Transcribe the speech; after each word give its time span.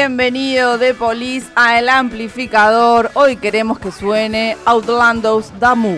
Bienvenido 0.00 0.78
de 0.78 0.94
Police 0.94 1.48
a 1.54 1.78
El 1.78 1.90
Amplificador. 1.90 3.10
Hoy 3.12 3.36
queremos 3.36 3.78
que 3.78 3.92
suene 3.92 4.56
Outlandos 4.64 5.52
Damu. 5.60 5.94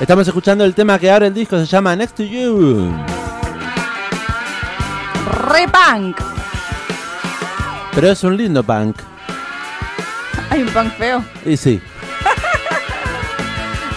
Estamos 0.00 0.26
escuchando 0.26 0.64
el 0.64 0.74
tema 0.74 0.98
que 0.98 1.12
abre 1.12 1.28
el 1.28 1.34
disco, 1.34 1.56
se 1.60 1.66
llama 1.66 1.94
Next 1.94 2.16
to 2.16 2.24
You. 2.24 2.92
Re 5.46 5.68
punk. 5.68 6.16
Pero 7.94 8.10
es 8.10 8.24
un 8.24 8.36
lindo 8.36 8.64
punk. 8.64 8.96
Hay 10.50 10.62
un 10.62 10.68
punk 10.70 10.92
feo. 10.94 11.24
Y 11.46 11.56
sí. 11.56 11.80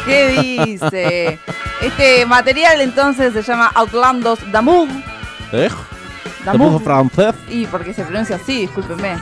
¿Qué 0.06 0.66
dice? 0.66 1.40
Este 1.82 2.26
material 2.26 2.82
entonces 2.82 3.34
se 3.34 3.42
llama 3.42 3.72
Outlandos 3.74 4.40
Damour. 4.52 4.88
¿Eh? 5.52 5.70
Damour. 6.44 6.82
francés. 6.82 7.34
Y 7.50 7.66
porque 7.66 7.94
se 7.94 8.04
pronuncia 8.04 8.36
así, 8.36 8.62
discúlpenme. 8.62 9.18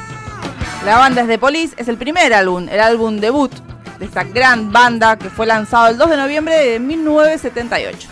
La 0.86 0.98
banda 0.98 1.22
es 1.22 1.28
de 1.28 1.38
Police, 1.38 1.74
es 1.78 1.88
el 1.88 1.98
primer 1.98 2.34
álbum, 2.34 2.68
el 2.70 2.80
álbum 2.80 3.18
debut 3.18 3.52
de 4.00 4.06
esta 4.06 4.24
gran 4.24 4.72
banda 4.72 5.18
que 5.18 5.30
fue 5.30 5.46
lanzado 5.46 5.88
el 5.88 5.98
2 5.98 6.10
de 6.10 6.18
noviembre 6.18 6.56
de 6.58 6.80
1978. 6.80 8.10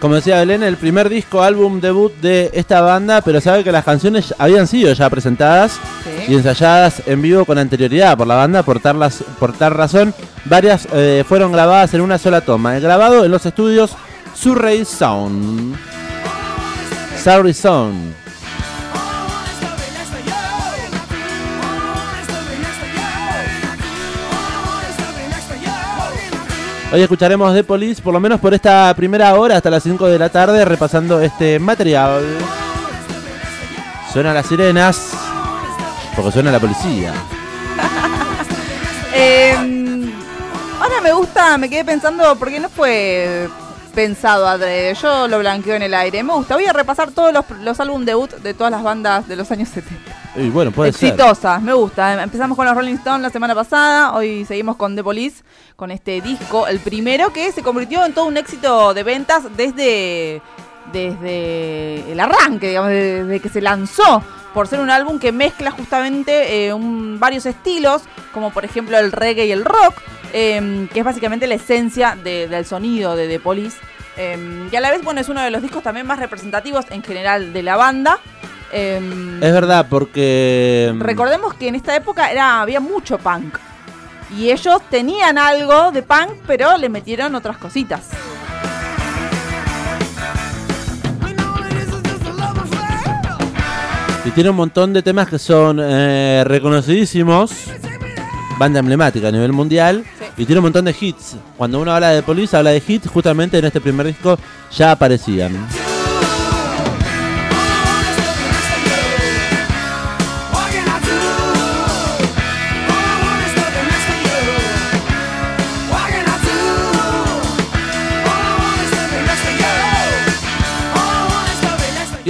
Como 0.00 0.14
decía 0.14 0.38
Belén, 0.38 0.62
el 0.62 0.78
primer 0.78 1.10
disco, 1.10 1.42
álbum 1.42 1.78
debut 1.78 2.10
de 2.22 2.50
esta 2.54 2.80
banda, 2.80 3.20
pero 3.20 3.38
sabe 3.40 3.62
que 3.62 3.70
las 3.70 3.84
canciones 3.84 4.34
habían 4.38 4.66
sido 4.66 4.90
ya 4.94 5.10
presentadas 5.10 5.72
Sí. 6.04 6.32
y 6.32 6.34
ensayadas 6.36 7.02
en 7.06 7.20
vivo 7.20 7.44
con 7.44 7.58
anterioridad 7.58 8.16
por 8.16 8.26
la 8.26 8.36
banda, 8.36 8.62
por 8.62 8.80
tal, 8.80 8.98
las- 8.98 9.22
por 9.38 9.52
tal 9.52 9.72
razón, 9.74 10.14
varias 10.46 10.88
eh, 10.94 11.22
fueron 11.28 11.52
grabadas 11.52 11.92
en 11.92 12.00
una 12.00 12.16
sola 12.16 12.40
toma. 12.40 12.76
El 12.76 12.82
grabado 12.82 13.26
en 13.26 13.30
los 13.30 13.44
estudios 13.44 13.90
Surrey 14.34 14.86
Sound. 14.86 15.76
Surrey 17.22 17.52
Sound. 17.52 18.14
Hoy 26.92 27.02
escucharemos 27.02 27.54
The 27.54 27.62
Police, 27.62 28.02
por 28.02 28.12
lo 28.12 28.18
menos 28.18 28.40
por 28.40 28.52
esta 28.52 28.92
primera 28.96 29.32
hora, 29.36 29.56
hasta 29.56 29.70
las 29.70 29.84
5 29.84 30.08
de 30.08 30.18
la 30.18 30.28
tarde, 30.28 30.64
repasando 30.64 31.20
este 31.20 31.60
material. 31.60 32.24
Suenan 34.12 34.34
las 34.34 34.46
sirenas, 34.46 35.12
porque 36.16 36.32
suena 36.32 36.50
la 36.50 36.60
policía. 36.60 37.12
Eh, 39.12 39.56
ahora 40.80 41.00
me 41.02 41.12
gusta, 41.12 41.58
me 41.58 41.68
quedé 41.68 41.84
pensando, 41.84 42.36
porque 42.36 42.60
no 42.60 42.68
fue 42.68 43.48
pensado 43.90 44.46
adrede, 44.48 44.94
yo 44.94 45.28
lo 45.28 45.38
blanqueo 45.38 45.74
en 45.74 45.82
el 45.82 45.94
aire. 45.94 46.22
Me 46.22 46.32
gusta, 46.32 46.54
voy 46.54 46.66
a 46.66 46.72
repasar 46.72 47.10
todos 47.10 47.32
los, 47.32 47.44
los 47.62 47.78
álbum 47.80 48.04
debut 48.04 48.30
de 48.30 48.54
todas 48.54 48.70
las 48.70 48.82
bandas 48.82 49.26
de 49.28 49.36
los 49.36 49.50
años 49.50 49.68
70. 49.68 50.00
Y 50.36 50.48
bueno, 50.48 50.70
puede 50.70 50.92
ser. 50.92 51.10
Exitosas, 51.10 51.60
me 51.60 51.72
gusta. 51.72 52.22
Empezamos 52.22 52.56
con 52.56 52.64
los 52.66 52.74
Rolling 52.74 52.94
Stones 52.94 53.22
la 53.22 53.30
semana 53.30 53.54
pasada, 53.54 54.12
hoy 54.14 54.44
seguimos 54.44 54.76
con 54.76 54.94
The 54.96 55.02
Police, 55.02 55.42
con 55.76 55.90
este 55.90 56.20
disco, 56.20 56.66
el 56.68 56.78
primero 56.80 57.32
que 57.32 57.50
se 57.52 57.62
convirtió 57.62 58.04
en 58.04 58.12
todo 58.14 58.26
un 58.26 58.36
éxito 58.36 58.94
de 58.94 59.02
ventas 59.02 59.44
desde, 59.56 60.40
desde 60.92 62.12
el 62.12 62.20
arranque, 62.20 62.68
digamos, 62.68 62.90
desde 62.90 63.40
que 63.40 63.48
se 63.48 63.60
lanzó, 63.60 64.22
por 64.54 64.66
ser 64.68 64.80
un 64.80 64.90
álbum 64.90 65.18
que 65.18 65.32
mezcla 65.32 65.70
justamente 65.70 66.66
eh, 66.66 66.72
un- 66.74 67.18
varios 67.20 67.46
estilos, 67.46 68.02
como 68.32 68.50
por 68.50 68.64
ejemplo 68.64 68.98
el 68.98 69.12
reggae 69.12 69.46
y 69.46 69.52
el 69.52 69.64
rock, 69.64 69.94
eh, 70.32 70.86
que 70.92 71.00
es 71.00 71.04
básicamente 71.04 71.46
la 71.46 71.54
esencia 71.54 72.16
de- 72.22 72.48
del 72.48 72.64
sonido 72.64 73.16
de 73.16 73.28
The 73.28 73.40
Police. 73.40 73.76
Eh, 74.16 74.68
y 74.70 74.76
a 74.76 74.80
la 74.80 74.90
vez, 74.90 75.02
bueno, 75.02 75.20
es 75.20 75.28
uno 75.28 75.40
de 75.42 75.50
los 75.50 75.62
discos 75.62 75.82
también 75.82 76.06
más 76.06 76.18
representativos 76.18 76.84
en 76.90 77.02
general 77.02 77.52
de 77.52 77.62
la 77.62 77.76
banda. 77.76 78.18
Eh, 78.72 79.00
Es 79.40 79.52
verdad, 79.52 79.86
porque. 79.88 80.92
Recordemos 80.98 81.54
que 81.54 81.68
en 81.68 81.74
esta 81.74 81.96
época 81.96 82.30
era, 82.30 82.60
había 82.60 82.80
mucho 82.80 83.18
punk. 83.18 83.56
Y 84.36 84.50
ellos 84.50 84.80
tenían 84.90 85.38
algo 85.38 85.90
de 85.90 86.02
punk, 86.02 86.34
pero 86.46 86.76
le 86.76 86.88
metieron 86.88 87.34
otras 87.34 87.56
cositas. 87.58 88.08
Y 94.24 94.30
tiene 94.32 94.50
un 94.50 94.56
montón 94.56 94.92
de 94.92 95.02
temas 95.02 95.28
que 95.28 95.38
son 95.38 95.78
eh, 95.82 96.42
reconocidísimos. 96.46 97.52
Banda 98.58 98.80
emblemática 98.80 99.28
a 99.28 99.32
nivel 99.32 99.52
mundial. 99.52 100.04
Y 100.36 100.46
tiene 100.46 100.60
un 100.60 100.64
montón 100.64 100.84
de 100.84 100.94
hits. 100.98 101.36
Cuando 101.56 101.80
uno 101.80 101.92
habla 101.92 102.10
de 102.10 102.22
Police, 102.22 102.56
habla 102.56 102.70
de 102.70 102.82
hits. 102.86 103.08
Justamente 103.08 103.58
en 103.58 103.64
este 103.64 103.80
primer 103.80 104.06
disco 104.06 104.38
ya 104.70 104.92
aparecían. 104.92 105.52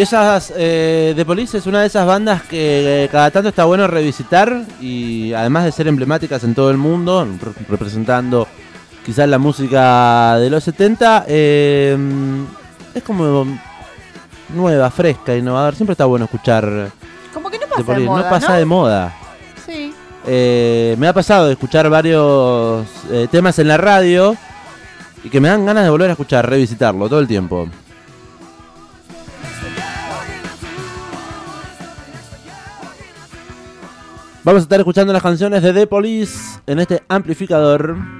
Y 0.00 0.02
esas, 0.02 0.50
eh, 0.56 1.12
The 1.14 1.26
Police 1.26 1.58
es 1.58 1.66
una 1.66 1.82
de 1.82 1.88
esas 1.88 2.06
bandas 2.06 2.44
que 2.44 3.04
eh, 3.04 3.08
cada 3.12 3.30
tanto 3.30 3.50
está 3.50 3.66
bueno 3.66 3.86
revisitar 3.86 4.62
y 4.80 5.34
además 5.34 5.66
de 5.66 5.72
ser 5.72 5.88
emblemáticas 5.88 6.42
en 6.42 6.54
todo 6.54 6.70
el 6.70 6.78
mundo, 6.78 7.22
re- 7.26 7.52
representando 7.68 8.48
quizás 9.04 9.28
la 9.28 9.36
música 9.36 10.38
de 10.38 10.48
los 10.48 10.64
70, 10.64 11.26
eh, 11.28 11.98
es 12.94 13.02
como 13.02 13.44
nueva, 14.54 14.90
fresca, 14.90 15.36
innovadora. 15.36 15.76
Siempre 15.76 15.92
está 15.92 16.06
bueno 16.06 16.24
escuchar 16.24 16.90
Como 17.34 17.50
que 17.50 17.58
no 17.58 17.66
pasa 17.68 17.92
de 17.92 18.00
moda, 18.06 18.22
no 18.22 18.30
pasa 18.30 18.48
¿no? 18.52 18.54
de 18.58 18.64
moda. 18.64 19.14
Sí. 19.66 19.92
Eh, 20.26 20.96
me 20.98 21.08
ha 21.08 21.12
pasado 21.12 21.48
de 21.48 21.52
escuchar 21.52 21.90
varios 21.90 22.86
eh, 23.10 23.28
temas 23.30 23.58
en 23.58 23.68
la 23.68 23.76
radio 23.76 24.34
y 25.22 25.28
que 25.28 25.42
me 25.42 25.48
dan 25.50 25.66
ganas 25.66 25.84
de 25.84 25.90
volver 25.90 26.08
a 26.08 26.12
escuchar, 26.12 26.48
revisitarlo 26.48 27.06
todo 27.06 27.20
el 27.20 27.28
tiempo. 27.28 27.68
Vamos 34.50 34.62
a 34.62 34.64
estar 34.64 34.80
escuchando 34.80 35.12
las 35.12 35.22
canciones 35.22 35.62
de 35.62 35.72
The 35.72 35.86
Police 35.86 36.58
en 36.66 36.80
este 36.80 37.04
amplificador. 37.06 38.19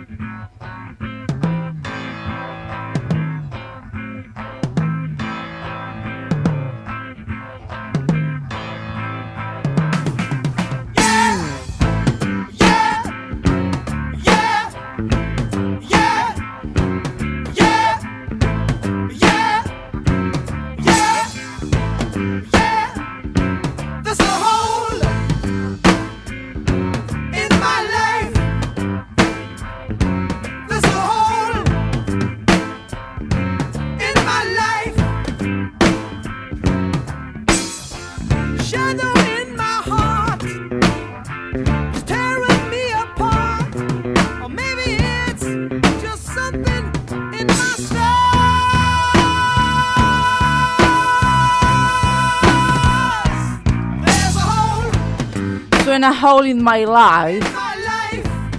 Suena 56.01 56.19
Hole 56.33 56.49
in 56.49 56.65
My 56.65 56.87
Life. 56.87 57.47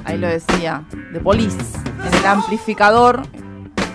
Ahí 0.05 0.19
lo 0.19 0.27
decía. 0.27 0.83
The 1.11 1.19
Police. 1.19 1.57
En 2.05 2.13
el 2.13 2.25
amplificador. 2.27 3.23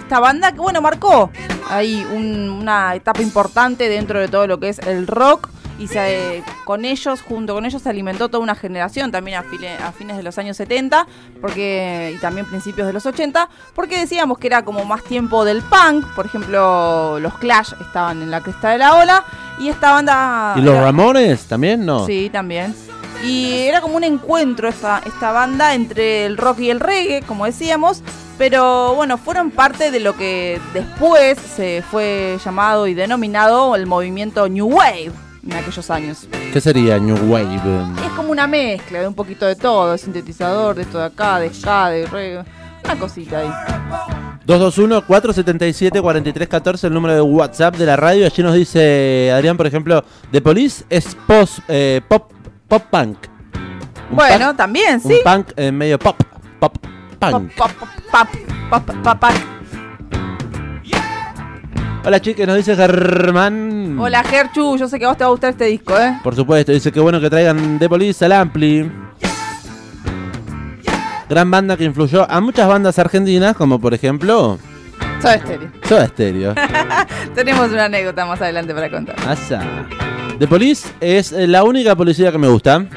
Esta 0.00 0.18
banda 0.18 0.50
que, 0.50 0.58
bueno, 0.58 0.82
marcó 0.82 1.30
ahí 1.70 2.04
un- 2.12 2.48
una 2.60 2.96
etapa 2.96 3.22
importante 3.22 3.88
dentro 3.88 4.18
de 4.18 4.26
todo 4.26 4.48
lo 4.48 4.58
que 4.58 4.70
es 4.70 4.80
el 4.80 5.06
rock. 5.06 5.48
y 5.78 5.88
se, 5.88 6.42
con 6.64 6.86
ellos, 6.86 7.20
junto 7.20 7.52
con 7.54 7.66
ellos, 7.66 7.82
se 7.82 7.90
alimentó 7.90 8.30
toda 8.30 8.42
una 8.42 8.54
generación 8.54 9.12
también 9.12 9.36
a, 9.36 9.42
file- 9.42 9.76
a 9.76 9.92
fines 9.92 10.16
de 10.16 10.22
los 10.22 10.38
años 10.38 10.56
70 10.56 11.06
porque, 11.38 12.14
y 12.16 12.18
también 12.18 12.46
principios 12.46 12.86
de 12.86 12.94
los 12.94 13.04
80, 13.04 13.50
porque 13.74 13.98
decíamos 13.98 14.38
que 14.38 14.46
era 14.46 14.64
como 14.64 14.86
más 14.86 15.04
tiempo 15.04 15.44
del 15.44 15.60
punk, 15.60 16.06
por 16.14 16.24
ejemplo, 16.24 17.18
los 17.20 17.34
Clash 17.34 17.74
estaban 17.78 18.22
en 18.22 18.30
la 18.30 18.40
cresta 18.40 18.70
de 18.70 18.78
la 18.78 18.94
ola 18.94 19.22
y 19.58 19.68
esta 19.68 19.92
banda... 19.92 20.54
¿Y 20.56 20.62
los 20.62 20.72
era- 20.76 20.84
Ramones 20.84 21.44
también? 21.44 21.84
No. 21.84 22.06
Sí, 22.06 22.30
también. 22.32 22.74
Y 23.24 23.66
era 23.66 23.80
como 23.80 23.96
un 23.96 24.04
encuentro 24.04 24.68
esta, 24.68 25.00
esta 25.04 25.32
banda 25.32 25.74
entre 25.74 26.26
el 26.26 26.36
rock 26.36 26.60
y 26.60 26.70
el 26.70 26.80
reggae, 26.80 27.22
como 27.22 27.46
decíamos. 27.46 28.02
Pero 28.38 28.94
bueno, 28.94 29.16
fueron 29.16 29.50
parte 29.50 29.90
de 29.90 30.00
lo 30.00 30.16
que 30.16 30.60
después 30.74 31.38
se 31.38 31.82
fue 31.90 32.38
llamado 32.44 32.86
y 32.86 32.94
denominado 32.94 33.74
el 33.74 33.86
movimiento 33.86 34.46
New 34.48 34.66
Wave 34.66 35.10
en 35.42 35.52
aquellos 35.54 35.90
años. 35.90 36.28
¿Qué 36.52 36.60
sería 36.60 36.98
New 36.98 37.32
Wave? 37.32 37.56
Es 38.04 38.12
como 38.14 38.32
una 38.32 38.46
mezcla 38.46 39.00
de 39.00 39.08
un 39.08 39.14
poquito 39.14 39.46
de 39.46 39.56
todo, 39.56 39.92
de 39.92 39.98
sintetizador, 39.98 40.74
de 40.74 40.82
esto 40.82 40.98
de 40.98 41.04
acá, 41.04 41.40
de 41.40 41.52
ska, 41.52 41.88
de 41.88 42.06
reggae. 42.06 42.44
Una 42.84 42.98
cosita 42.98 43.38
ahí. 43.38 43.50
221-477-4314, 44.46 46.84
el 46.84 46.94
número 46.94 47.14
de 47.14 47.20
WhatsApp 47.20 47.76
de 47.76 47.86
la 47.86 47.96
radio. 47.96 48.26
Allí 48.26 48.42
nos 48.42 48.54
dice 48.54 49.30
Adrián, 49.32 49.56
por 49.56 49.66
ejemplo, 49.66 50.04
The 50.30 50.40
Police 50.40 50.84
es 50.88 51.16
post, 51.26 51.58
eh, 51.68 52.00
pop, 52.06 52.30
pop 52.68 52.82
punk. 52.90 53.16
Un 54.10 54.16
Bueno, 54.16 54.46
punk- 54.46 54.56
también, 54.56 54.94
Un 55.02 55.10
sí. 55.10 55.18
punk 55.24 55.48
eh, 55.56 55.72
medio 55.72 55.98
pop. 55.98 56.16
Pop 56.60 56.76
punk. 57.18 57.52
Pop, 57.54 57.70
pop, 57.72 57.88
pop, 58.10 58.28
pop, 58.70 58.96
pop, 59.02 59.18
pop. 59.20 59.30
Hola 62.04 62.20
chicas, 62.20 62.46
nos 62.46 62.56
dice 62.56 62.76
Germán. 62.76 63.96
Hola 63.98 64.22
Gerchu, 64.22 64.76
yo 64.76 64.86
sé 64.88 64.96
que 64.98 65.04
a 65.06 65.08
vos 65.08 65.16
te 65.16 65.24
va 65.24 65.28
a 65.28 65.30
gustar 65.32 65.50
este 65.50 65.64
disco, 65.64 65.98
¿eh? 65.98 66.18
Por 66.22 66.36
supuesto, 66.36 66.70
dice 66.70 66.92
que 66.92 67.00
bueno 67.00 67.20
que 67.20 67.28
traigan 67.28 67.78
The 67.80 67.88
Police 67.88 68.24
al 68.24 68.32
Ampli. 68.32 68.90
Gran 71.28 71.50
banda 71.50 71.76
que 71.76 71.82
influyó 71.82 72.30
a 72.30 72.40
muchas 72.40 72.68
bandas 72.68 72.96
argentinas, 73.00 73.56
como 73.56 73.80
por 73.80 73.92
ejemplo 73.92 74.58
Soy 75.20 75.34
estéreo. 75.34 75.70
Soda 75.82 76.06
Stereo. 76.06 76.54
Tenemos 77.34 77.72
una 77.72 77.86
anécdota 77.86 78.24
más 78.24 78.40
adelante 78.40 78.72
para 78.72 78.88
contar. 78.88 79.16
Asa. 79.26 79.60
The 80.38 80.46
Police 80.46 80.88
es 81.00 81.32
eh, 81.32 81.46
la 81.46 81.64
única 81.64 81.94
policía 81.96 82.30
que 82.32 82.38
me 82.38 82.48
gusta. 82.48 82.84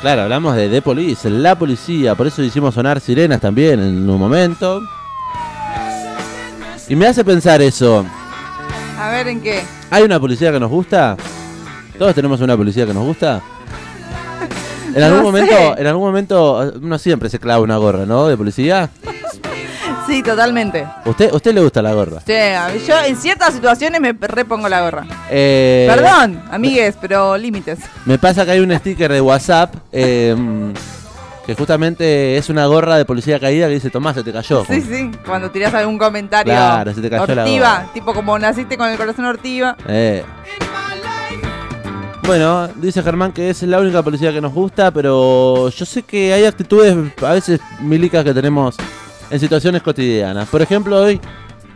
Claro, 0.00 0.20
hablamos 0.24 0.54
de 0.54 0.68
The 0.68 0.82
Police, 0.82 1.30
la 1.30 1.54
policía, 1.58 2.14
por 2.14 2.26
eso 2.26 2.42
hicimos 2.42 2.74
sonar 2.74 3.00
sirenas 3.00 3.40
también 3.40 3.80
en 3.80 4.06
un 4.10 4.18
momento. 4.18 4.82
Y 6.90 6.94
me 6.94 7.06
hace 7.06 7.24
pensar 7.24 7.62
eso. 7.62 8.04
A 9.00 9.08
ver 9.08 9.28
en 9.28 9.40
qué. 9.40 9.62
¿Hay 9.90 10.02
una 10.02 10.20
policía 10.20 10.52
que 10.52 10.60
nos 10.60 10.68
gusta? 10.70 11.16
¿Todos 11.98 12.14
tenemos 12.14 12.38
una 12.42 12.54
policía 12.54 12.84
que 12.84 12.92
nos 12.92 13.04
gusta? 13.04 13.40
En 14.94 15.02
algún 15.02 15.20
No 15.20 15.24
momento, 15.24 15.54
sé. 15.74 15.80
en 15.80 15.86
algún 15.86 16.04
momento, 16.04 16.70
uno 16.82 16.98
siempre 16.98 17.30
se 17.30 17.38
clava 17.38 17.62
una 17.62 17.78
gorra, 17.78 18.04
¿no? 18.04 18.26
De 18.26 18.36
policía. 18.36 18.90
Sí, 20.06 20.22
totalmente. 20.22 20.86
¿Usted, 21.06 21.32
usted 21.32 21.54
le 21.54 21.60
gusta 21.62 21.80
la 21.80 21.94
gorra? 21.94 22.20
Sí, 22.26 22.32
yo 22.86 23.00
en 23.06 23.16
ciertas 23.16 23.54
situaciones 23.54 24.00
me 24.00 24.12
repongo 24.12 24.68
la 24.68 24.82
gorra. 24.82 25.06
Eh, 25.30 25.86
Perdón, 25.88 26.42
amigues, 26.50 26.96
pero 27.00 27.36
límites. 27.38 27.78
Me 28.04 28.18
pasa 28.18 28.44
que 28.44 28.50
hay 28.52 28.60
un 28.60 28.70
sticker 28.76 29.10
de 29.10 29.20
WhatsApp 29.20 29.74
eh, 29.92 30.36
que 31.46 31.54
justamente 31.54 32.36
es 32.36 32.50
una 32.50 32.66
gorra 32.66 32.96
de 32.96 33.04
policía 33.06 33.40
caída 33.40 33.66
que 33.68 33.74
dice, 33.74 33.88
Tomás, 33.90 34.14
se 34.14 34.22
te 34.22 34.32
cayó. 34.32 34.64
Sí, 34.66 34.82
sí, 34.82 35.10
cuando 35.24 35.50
tirás 35.50 35.72
algún 35.74 35.96
comentario. 35.98 36.52
Claro, 36.52 36.92
se 36.92 37.00
te 37.00 37.08
cayó 37.08 37.34
la 37.34 37.42
Ortiva, 37.42 37.74
gorra. 37.78 37.92
tipo 37.94 38.12
como 38.14 38.38
naciste 38.38 38.76
con 38.76 38.88
el 38.90 38.96
corazón 38.98 39.24
ortiva. 39.24 39.76
Eh. 39.88 40.22
Bueno, 42.26 42.68
dice 42.76 43.02
Germán 43.02 43.32
que 43.32 43.50
es 43.50 43.62
la 43.64 43.78
única 43.80 44.02
policía 44.02 44.32
que 44.32 44.40
nos 44.40 44.52
gusta, 44.54 44.90
pero 44.90 45.68
yo 45.68 45.84
sé 45.84 46.02
que 46.02 46.32
hay 46.32 46.44
actitudes 46.46 46.96
a 47.22 47.32
veces 47.32 47.60
milicas 47.80 48.24
que 48.24 48.32
tenemos 48.32 48.76
en 49.30 49.40
situaciones 49.40 49.82
cotidianas. 49.82 50.48
Por 50.48 50.62
ejemplo, 50.62 51.00
hoy 51.02 51.20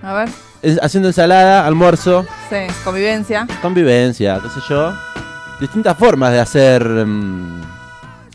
A 0.02 0.12
ver, 0.14 0.28
es- 0.62 0.78
haciendo 0.82 1.08
ensalada, 1.08 1.66
almuerzo, 1.66 2.24
sí, 2.50 2.56
convivencia. 2.84 3.46
convivencia, 3.62 4.40
qué 4.42 4.48
sé 4.48 4.60
yo. 4.68 4.92
Distintas 5.60 5.96
formas 5.98 6.32
de 6.32 6.40
hacer 6.40 6.84
mm, 6.86 7.62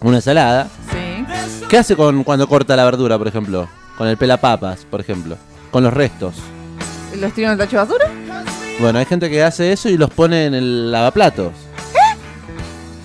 una 0.01 0.17
ensalada. 0.17 0.67
Sí. 0.91 1.25
¿Qué 1.69 1.77
hace 1.77 1.95
con 1.95 2.23
cuando 2.23 2.47
corta 2.47 2.75
la 2.75 2.83
verdura, 2.85 3.17
por 3.17 3.27
ejemplo? 3.27 3.67
Con 3.97 4.07
el 4.07 4.17
pelapapas, 4.17 4.85
por 4.89 4.99
ejemplo. 4.99 5.37
Con 5.71 5.83
los 5.83 5.93
restos. 5.93 6.35
¿Los 7.15 7.31
tiro 7.33 7.47
en 7.47 7.53
el 7.53 7.57
tacho 7.59 7.77
de 7.77 7.83
basura? 7.83 8.07
Bueno, 8.79 8.99
hay 8.99 9.05
gente 9.05 9.29
que 9.29 9.43
hace 9.43 9.71
eso 9.71 9.87
y 9.87 9.97
los 9.97 10.09
pone 10.09 10.45
en 10.47 10.53
el 10.55 10.91
lavaplatos. 10.91 11.51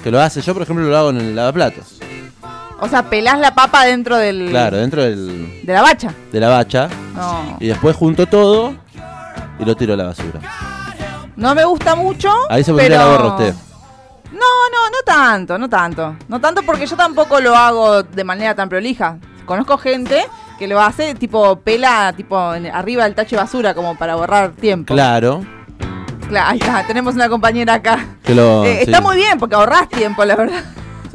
Que 0.02 0.10
lo 0.10 0.20
hace, 0.20 0.40
yo 0.40 0.55
por 0.55 0.62
ejemplo 0.62 0.87
lo 0.87 0.96
hago 0.96 1.10
en 1.10 1.19
el 1.19 1.37
lavaplatos. 1.37 1.98
O 2.81 2.89
sea, 2.89 3.03
pelás 3.11 3.39
la 3.41 3.55
papa 3.55 3.85
dentro 3.85 4.17
del. 4.17 4.49
Claro, 4.51 4.77
dentro 4.77 5.03
del, 5.03 5.61
De 5.65 5.73
la 5.73 5.83
bacha. 5.83 6.15
de 6.33 6.41
la 6.41 6.49
bacha. 6.49 6.89
No. 7.15 7.57
Y 7.61 7.67
después 7.69 7.97
junto 7.97 8.27
todo 8.27 8.75
y 9.59 9.65
lo 9.65 9.75
tiro 9.77 9.95
a 9.95 9.97
la 9.97 10.05
basura. 10.05 10.41
No 11.37 11.55
me 11.55 11.65
gusta 11.65 11.95
mucho. 11.95 12.33
Ahí 12.49 12.63
se 12.65 12.73
pondría 12.73 12.99
pero... 12.99 13.01
la 13.01 13.17
gorra 13.17 13.35
usted. 13.35 13.55
No, 14.33 14.39
no, 14.39 14.91
no 14.91 14.99
tanto, 15.05 15.59
no 15.59 15.69
tanto. 15.69 16.17
No 16.29 16.41
tanto 16.41 16.63
porque 16.63 16.87
yo 16.87 16.97
tampoco 16.97 17.41
lo 17.41 17.57
hago 17.57 18.03
de 18.03 18.25
manera 18.25 18.55
tan 18.55 18.69
prolija. 18.69 19.19
Conozco 19.45 19.79
gente 19.79 20.25
que 20.58 20.69
lo 20.69 20.81
hace 20.81 21.15
tipo 21.15 21.56
pela, 21.61 22.13
tipo 22.17 22.37
arriba 22.39 23.05
del 23.05 23.15
tacho 23.15 23.37
de 23.37 23.43
basura 23.43 23.75
como 23.75 23.97
para 23.97 24.15
borrar 24.17 24.53
tiempo. 24.53 24.94
Claro. 24.94 25.44
Claro, 26.29 26.51
ahí 26.51 26.58
está, 26.58 26.87
tenemos 26.87 27.15
una 27.15 27.29
compañera 27.29 27.75
acá. 27.75 28.05
Que 28.23 28.35
lo, 28.35 28.65
Eh, 28.65 28.81
sí. 28.81 28.85
Está 28.85 29.01
muy 29.01 29.17
bien 29.17 29.39
porque 29.39 29.55
ahorrás 29.55 29.89
tiempo, 29.89 30.25
la 30.25 30.37
verdad. 30.37 30.63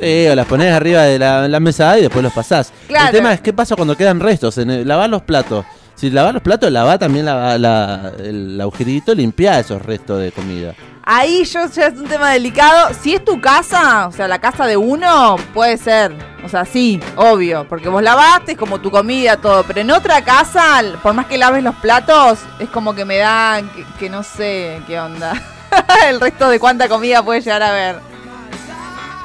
Sí, 0.03 0.27
o 0.27 0.35
las 0.35 0.45
pones 0.45 0.71
arriba 0.73 1.03
de 1.03 1.17
la, 1.19 1.47
la 1.47 1.59
mesa 1.59 1.97
y 1.97 2.01
después 2.01 2.23
los 2.23 2.33
pasás. 2.33 2.71
Claro. 2.87 3.07
El 3.07 3.11
tema 3.11 3.33
es 3.33 3.41
qué 3.41 3.53
pasa 3.53 3.75
cuando 3.75 3.95
quedan 3.97 4.19
restos. 4.19 4.57
En 4.57 4.69
el- 4.69 4.87
lavar 4.87 5.09
los 5.09 5.21
platos. 5.21 5.65
Si 5.95 6.09
lavas 6.09 6.33
los 6.33 6.41
platos, 6.41 6.71
lavá 6.71 6.97
también 6.97 7.25
la, 7.25 7.57
la- 7.57 8.11
el 8.19 8.59
agujerito, 8.59 9.13
limpiá 9.13 9.59
esos 9.59 9.81
restos 9.81 10.19
de 10.19 10.31
comida. 10.31 10.73
Ahí 11.05 11.43
yo 11.43 11.59
ya 11.69 11.87
es 11.87 11.99
un 11.99 12.07
tema 12.07 12.31
delicado. 12.31 12.89
Si 13.01 13.13
es 13.13 13.23
tu 13.23 13.39
casa, 13.41 14.07
o 14.07 14.11
sea, 14.11 14.27
la 14.27 14.39
casa 14.39 14.65
de 14.65 14.75
uno, 14.77 15.35
puede 15.53 15.77
ser. 15.77 16.13
O 16.45 16.49
sea, 16.49 16.65
sí, 16.65 16.99
obvio, 17.15 17.65
porque 17.69 17.89
vos 17.89 18.01
lavaste, 18.01 18.53
es 18.53 18.57
como 18.57 18.79
tu 18.79 18.89
comida, 18.89 19.37
todo. 19.37 19.63
Pero 19.63 19.81
en 19.81 19.91
otra 19.91 20.21
casa, 20.23 20.81
por 21.03 21.13
más 21.13 21.25
que 21.27 21.37
laves 21.37 21.63
los 21.63 21.75
platos, 21.75 22.39
es 22.59 22.69
como 22.69 22.95
que 22.95 23.05
me 23.05 23.17
da 23.17 23.61
que, 23.75 23.85
que 23.99 24.09
no 24.09 24.23
sé 24.23 24.81
qué 24.87 24.99
onda. 24.99 25.33
El 26.09 26.19
resto 26.21 26.49
de 26.49 26.59
cuánta 26.59 26.87
comida 26.89 27.21
puede 27.23 27.41
llegar 27.41 27.63
a 27.63 27.71
ver. 27.71 27.95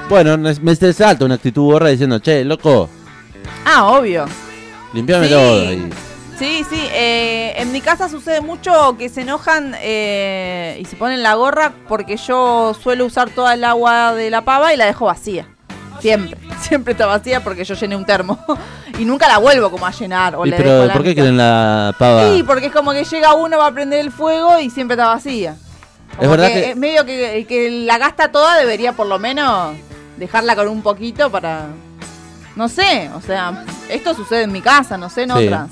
Bueno, 0.09 0.39
me 0.39 0.75
salta 0.93 1.25
una 1.25 1.35
actitud 1.35 1.65
borra 1.65 1.89
diciendo, 1.89 2.19
che, 2.19 2.45
loco, 2.45 2.89
Ah, 3.65 3.91
obvio. 3.93 4.25
limpiame 4.95 5.27
Sí. 5.27 5.33
todo 5.33 5.69
ahí. 5.69 5.91
Sí, 6.39 6.65
sí. 6.71 6.81
eh, 6.93 7.55
en 7.57 7.73
mi 7.73 7.81
casa 7.81 8.09
sucede 8.09 8.41
mucho 8.41 8.97
que 8.97 9.09
se 9.09 9.23
enojan 9.23 9.75
eh, 9.81 10.79
y 10.81 10.85
se 10.85 10.95
ponen 10.97 11.23
la 11.23 11.35
gorra 11.35 11.73
porque 11.89 12.17
yo 12.17 12.75
suelo 12.81 13.07
usar 13.07 13.29
toda 13.31 13.55
el 13.55 13.65
agua 13.65 14.15
de 14.15 14.31
la 14.31 14.43
pava 14.43 14.73
y 14.73 14.77
la 14.77 14.87
dejo 14.87 15.07
vacía. 15.07 15.47
Siempre. 16.01 16.39
Siempre 16.61 16.93
está 16.93 17.07
vacía 17.07 17.43
porque 17.43 17.65
yo 17.65 17.75
llené 17.75 17.97
un 17.97 18.07
termo. 18.07 18.39
y 18.99 19.05
nunca 19.05 19.27
la 19.29 19.39
vuelvo 19.39 19.71
como 19.71 19.85
a 19.85 19.91
llenar. 19.91 20.37
O 20.37 20.47
Y 20.47 20.51
le 20.51 20.57
pero, 20.57 20.73
dejo 20.75 20.87
la 20.87 20.93
¿por 20.95 21.03
qué 21.03 21.15
quieren 21.15 21.37
la 21.37 21.95
pava? 21.99 22.33
Sí, 22.33 22.43
porque 22.45 22.67
es 22.67 22.73
como 22.73 22.93
que 22.93 23.05
llega 23.05 23.35
uno, 23.35 23.59
va 23.59 23.67
a 23.67 23.73
prender 23.73 23.99
el 24.01 24.13
fuego 24.13 24.59
y 24.61 24.71
siempre 24.71 24.95
está 24.95 25.09
vacía. 25.09 25.57
Como 26.17 26.23
Es 26.23 26.31
verdad 26.31 26.49
que- 26.49 26.71
es 26.71 26.77
medio 26.77 27.05
que 27.05 27.45
que 27.49 27.71
la 27.85 27.99
gasta 27.99 28.31
toda 28.31 28.57
debería 28.57 28.93
por 28.93 29.07
lo 29.09 29.19
menos 29.19 29.75
dejarla 30.19 30.55
con 30.57 30.69
un 30.69 30.83
poquito 30.83 31.31
para... 31.31 31.67
No 32.57 32.69
sé, 32.69 33.09
o 33.15 33.21
sea, 33.21 33.65
esto 33.89 34.15
sucede 34.15 34.43
en 34.43 34.53
mi 34.53 34.61
casa, 34.61 34.99
no 34.99 35.09
sé 35.09 35.23
en 35.23 35.31
Sí. 35.37 35.47
otras. 35.47 35.71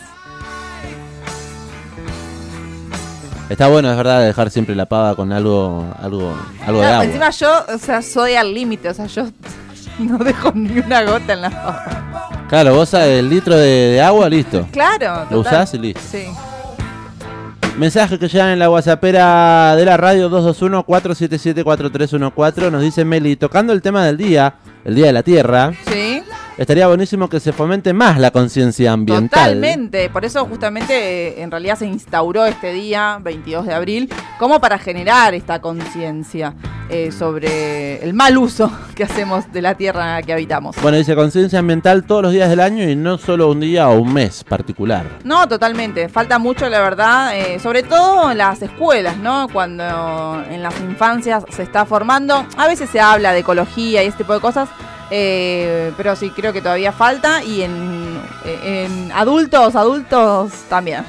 Está 3.48 3.68
bueno, 3.68 3.90
es 3.90 3.96
verdad, 3.96 4.24
dejar 4.24 4.50
siempre 4.50 4.74
la 4.74 4.86
pava 4.86 5.14
con 5.14 5.32
algo, 5.32 5.86
algo, 6.02 6.34
algo 6.66 6.80
de 6.80 6.86
agua. 6.86 7.04
encima 7.04 7.30
yo, 7.30 7.64
o 7.74 7.78
sea, 7.78 8.02
soy 8.02 8.34
al 8.34 8.52
límite, 8.52 8.88
o 8.88 8.94
sea, 8.94 9.06
yo 9.06 9.26
no 10.00 10.18
dejo 10.18 10.50
ni 10.52 10.78
una 10.80 11.02
gota 11.04 11.32
en 11.32 11.42
la 11.42 11.50
papa. 11.50 12.46
Claro, 12.48 12.74
vos 12.74 12.92
el 12.94 13.28
litro 13.28 13.56
de, 13.56 13.92
de 13.92 14.02
agua, 14.02 14.28
listo. 14.28 14.66
Claro, 14.72 15.26
Lo 15.30 15.38
total. 15.42 15.54
usás 15.62 15.74
y 15.74 15.78
listo. 15.78 16.00
Sí. 16.10 16.24
Mensaje 17.78 18.18
que 18.18 18.28
llegan 18.28 18.48
en 18.48 18.58
la 18.58 18.70
WhatsAppera 18.70 19.76
de 19.76 19.84
la 19.84 19.98
radio 19.98 20.30
221-477-4314. 20.30 22.70
Nos 22.70 22.80
dice 22.80 23.04
Meli, 23.04 23.36
tocando 23.36 23.74
el 23.74 23.82
tema 23.82 24.06
del 24.06 24.16
día, 24.16 24.54
el 24.82 24.94
día 24.94 25.04
de 25.06 25.12
la 25.12 25.22
Tierra. 25.22 25.72
Sí. 25.86 26.22
Estaría 26.58 26.86
buenísimo 26.86 27.28
que 27.28 27.40
se 27.40 27.52
fomente 27.52 27.92
más 27.92 28.18
la 28.18 28.30
conciencia 28.30 28.92
ambiental. 28.92 29.28
Totalmente, 29.28 30.10
por 30.10 30.24
eso 30.24 30.44
justamente 30.46 30.94
eh, 30.94 31.42
en 31.42 31.50
realidad 31.50 31.78
se 31.78 31.86
instauró 31.86 32.46
este 32.46 32.72
día, 32.72 33.18
22 33.22 33.66
de 33.66 33.74
abril, 33.74 34.12
como 34.38 34.60
para 34.60 34.78
generar 34.78 35.34
esta 35.34 35.60
conciencia 35.60 36.54
eh, 36.88 37.10
sobre 37.10 38.04
el 38.04 38.14
mal 38.14 38.38
uso 38.38 38.70
que 38.94 39.02
hacemos 39.02 39.52
de 39.52 39.60
la 39.60 39.74
tierra 39.74 40.04
en 40.04 40.14
la 40.14 40.22
que 40.22 40.32
habitamos. 40.32 40.76
Bueno, 40.80 40.96
dice 40.98 41.16
conciencia 41.16 41.58
ambiental 41.58 42.04
todos 42.04 42.22
los 42.22 42.32
días 42.32 42.48
del 42.48 42.60
año 42.60 42.88
y 42.88 42.94
no 42.94 43.18
solo 43.18 43.50
un 43.50 43.60
día 43.60 43.88
o 43.88 44.00
un 44.00 44.12
mes 44.12 44.44
particular. 44.44 45.04
No, 45.24 45.48
totalmente. 45.48 46.08
Falta 46.08 46.38
mucho, 46.38 46.68
la 46.68 46.80
verdad, 46.80 47.36
eh, 47.36 47.58
sobre 47.58 47.82
todo 47.82 48.30
en 48.30 48.38
las 48.38 48.62
escuelas, 48.62 49.16
¿no? 49.18 49.48
Cuando 49.52 50.44
en 50.48 50.62
las 50.62 50.78
infancias 50.80 51.44
se 51.50 51.64
está 51.64 51.84
formando. 51.86 52.46
A 52.56 52.68
veces 52.68 52.88
se 52.88 53.00
habla 53.00 53.32
de 53.32 53.40
ecología 53.40 54.04
y 54.04 54.06
este 54.06 54.22
tipo 54.22 54.34
de 54.34 54.40
cosas, 54.40 54.68
eh, 55.10 55.92
pero 55.96 56.16
sí, 56.16 56.30
creo 56.30 56.52
que 56.52 56.60
todavía 56.60 56.92
falta. 56.92 57.42
Y 57.44 57.62
en, 57.62 58.20
en 58.44 59.12
adultos, 59.12 59.74
adultos 59.76 60.52
también. 60.68 61.04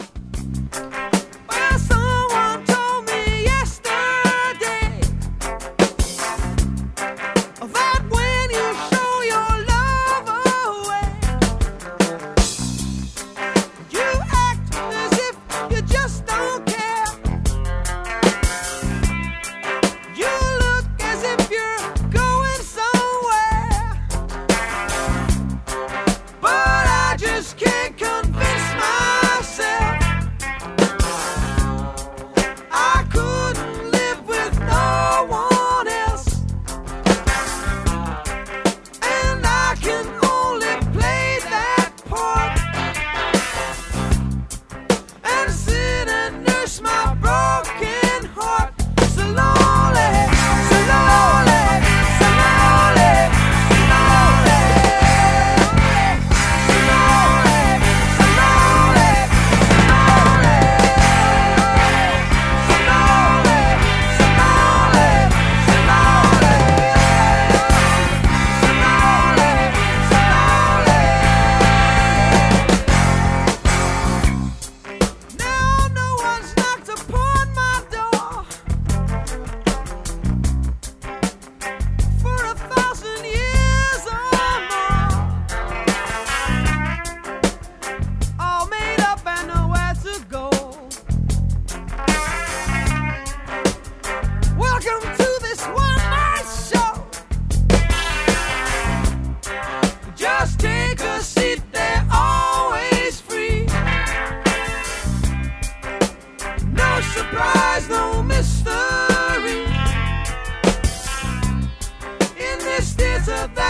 it's 113.20 113.28
Jezebel. 113.28 113.69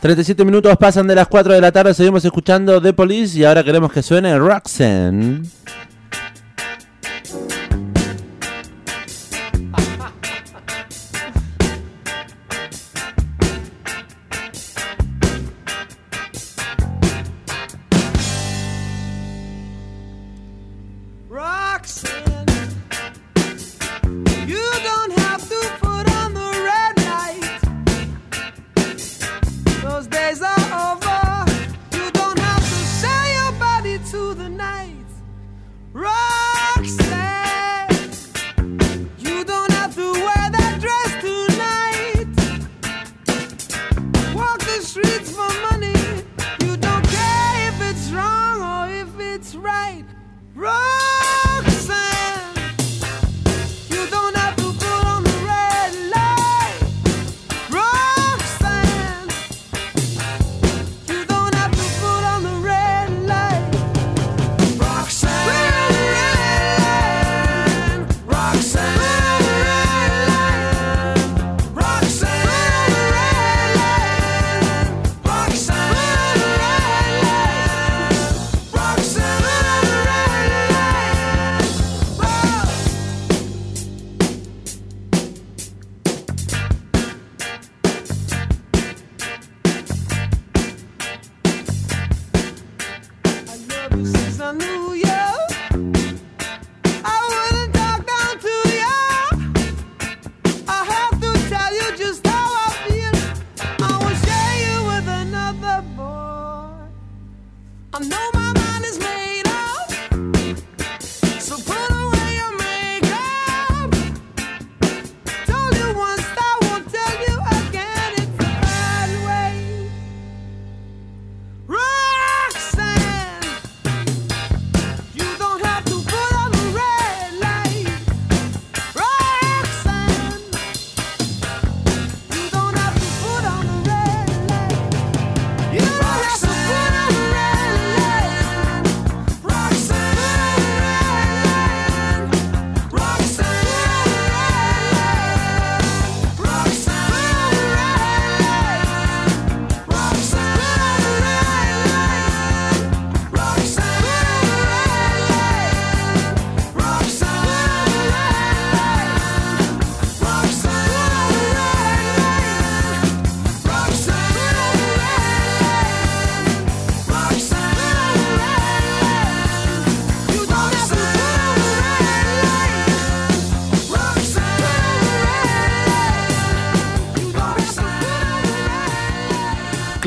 37 0.00 0.46
minutos 0.46 0.74
pasan 0.78 1.06
de 1.06 1.14
las 1.14 1.28
4 1.28 1.52
de 1.52 1.60
la 1.60 1.70
tarde, 1.72 1.92
seguimos 1.92 2.24
escuchando 2.24 2.80
The 2.80 2.94
Police 2.94 3.38
y 3.38 3.44
ahora 3.44 3.62
queremos 3.62 3.92
que 3.92 4.02
suene 4.02 4.38
Roxanne. 4.38 5.42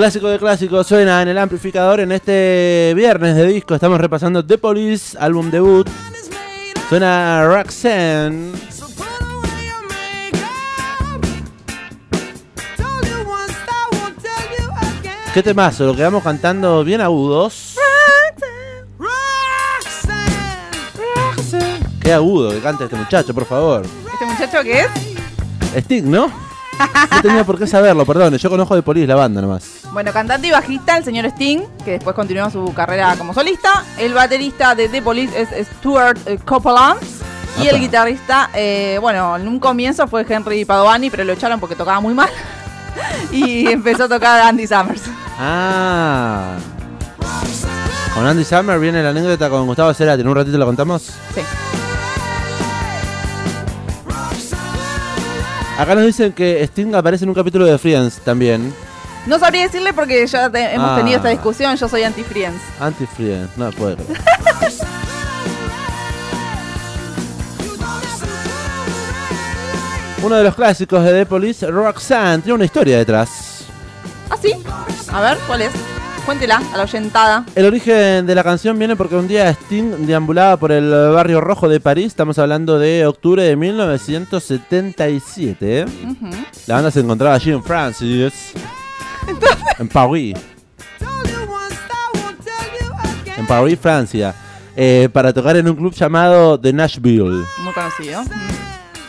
Clásico 0.03 0.27
de 0.27 0.37
clásicos 0.37 0.85
suena 0.85 1.21
en 1.21 1.29
el 1.29 1.37
amplificador 1.37 2.01
en 2.01 2.11
este 2.11 2.91
viernes 2.93 3.37
de 3.37 3.47
disco. 3.47 3.73
Estamos 3.73 4.01
repasando 4.01 4.45
The 4.45 4.57
Police, 4.57 5.17
álbum 5.17 5.49
debut. 5.49 5.89
Suena 6.89 7.45
Roxanne. 7.45 8.51
¿Qué 15.33 15.41
temazo? 15.41 15.85
Lo 15.85 15.95
quedamos 15.95 16.21
cantando 16.21 16.83
bien 16.83 16.99
agudos. 16.99 17.77
Qué 22.01 22.11
agudo 22.11 22.49
que 22.49 22.59
canta 22.59 22.83
este 22.83 22.97
muchacho, 22.97 23.33
por 23.33 23.45
favor. 23.45 23.83
¿Este 24.11 24.25
muchacho 24.25 24.63
qué 24.63 24.81
es? 24.81 25.81
Sting, 25.85 26.11
¿no? 26.11 26.27
No 26.27 27.21
tenía 27.21 27.45
por 27.45 27.57
qué 27.57 27.67
saberlo, 27.67 28.05
perdón. 28.05 28.35
Yo 28.37 28.49
conozco 28.49 28.75
de 28.75 28.81
Police 28.81 29.07
la 29.07 29.15
banda 29.15 29.41
nomás. 29.41 29.72
Bueno, 29.93 30.11
cantante 30.11 30.47
y 30.47 30.51
bajista, 30.51 30.97
el 30.97 31.03
señor 31.03 31.25
Sting, 31.27 31.59
que 31.85 31.91
después 31.91 32.15
continuó 32.15 32.49
su 32.49 32.73
carrera 32.73 33.15
como 33.15 33.31
solista. 33.31 33.85
El 33.99 34.15
baterista 34.15 34.73
de 34.73 34.89
The 34.89 35.03
Police 35.03 35.39
es 35.39 35.67
Stuart 35.67 36.19
eh, 36.25 36.39
Copeland. 36.43 36.99
Y 37.61 37.67
el 37.67 37.79
guitarrista, 37.79 38.49
eh, 38.55 38.97
bueno, 38.99 39.37
en 39.37 39.47
un 39.47 39.59
comienzo 39.59 40.07
fue 40.07 40.25
Henry 40.27 40.65
Padovani, 40.65 41.11
pero 41.11 41.23
lo 41.23 41.33
echaron 41.33 41.59
porque 41.59 41.75
tocaba 41.75 41.99
muy 41.99 42.15
mal. 42.15 42.29
y 43.31 43.67
empezó 43.67 44.05
a 44.05 44.09
tocar 44.09 44.41
Andy 44.41 44.65
Summers. 44.65 45.03
Ah. 45.37 46.55
Con 48.15 48.25
Andy 48.25 48.43
Summer 48.43 48.79
viene 48.79 49.03
la 49.03 49.09
anécdota 49.09 49.47
con 49.47 49.67
Gustavo 49.67 49.93
Cerati. 49.93 50.21
¿En 50.21 50.27
un 50.27 50.35
ratito 50.35 50.57
la 50.57 50.65
contamos? 50.65 51.03
Sí. 51.35 51.41
Acá 55.77 55.93
nos 55.93 56.05
dicen 56.07 56.33
que 56.33 56.63
Sting 56.63 56.95
aparece 56.95 57.25
en 57.25 57.29
un 57.29 57.35
capítulo 57.35 57.65
de 57.65 57.77
Friends 57.77 58.21
también. 58.21 58.73
No 59.25 59.39
sabría 59.39 59.63
decirle 59.63 59.93
porque 59.93 60.25
ya 60.27 60.49
te- 60.49 60.73
hemos 60.75 60.91
Ah. 60.91 60.95
tenido 60.97 61.17
esta 61.17 61.29
discusión. 61.29 61.75
Yo 61.77 61.87
soy 61.87 62.03
anti-Friends. 62.03 62.61
Anti-Friends, 62.79 63.57
no 63.57 63.71
creer. 63.71 63.97
Uno 70.23 70.35
de 70.37 70.43
los 70.43 70.55
clásicos 70.55 71.03
de 71.03 71.11
The 71.11 71.25
Police, 71.25 71.69
Roxanne, 71.69 72.41
tiene 72.43 72.55
una 72.55 72.63
historia 72.65 72.97
detrás. 72.97 73.65
¿Ah, 74.29 74.37
sí? 74.41 74.53
A 75.11 75.19
ver, 75.21 75.37
¿cuál 75.47 75.63
es? 75.63 75.71
Cuéntela 76.25 76.61
a 76.73 76.77
la 76.77 76.83
oyentada. 76.83 77.43
El 77.53 77.65
origen 77.65 78.25
de 78.25 78.33
la 78.33 78.43
canción 78.43 78.79
viene 78.79 78.95
porque 78.95 79.15
un 79.15 79.27
día 79.27 79.49
Sting 79.49 80.05
deambulaba 80.05 80.55
por 80.55 80.71
el 80.71 80.89
barrio 81.11 81.41
rojo 81.41 81.67
de 81.67 81.81
París. 81.81 82.07
Estamos 82.07 82.39
hablando 82.39 82.79
de 82.79 83.05
octubre 83.05 83.43
de 83.43 83.57
1977. 83.57 85.79
¿eh? 85.81 85.85
Ujú. 85.85 86.29
La 86.67 86.75
banda 86.75 86.91
se 86.91 87.01
encontraba 87.01 87.35
allí 87.35 87.51
en 87.51 87.61
Francis. 87.61 88.53
En 89.27 89.89
again. 89.93 90.33
En 93.37 93.47
Paris, 93.47 93.79
Francia. 93.79 94.33
eh, 94.75 95.09
para 95.11 95.33
tocar 95.33 95.55
en 95.57 95.67
un 95.67 95.75
club 95.75 95.93
llamado 95.93 96.59
The 96.59 96.73
Nashville. 96.73 97.43
Muy 97.63 97.73
conocido. 97.73 98.21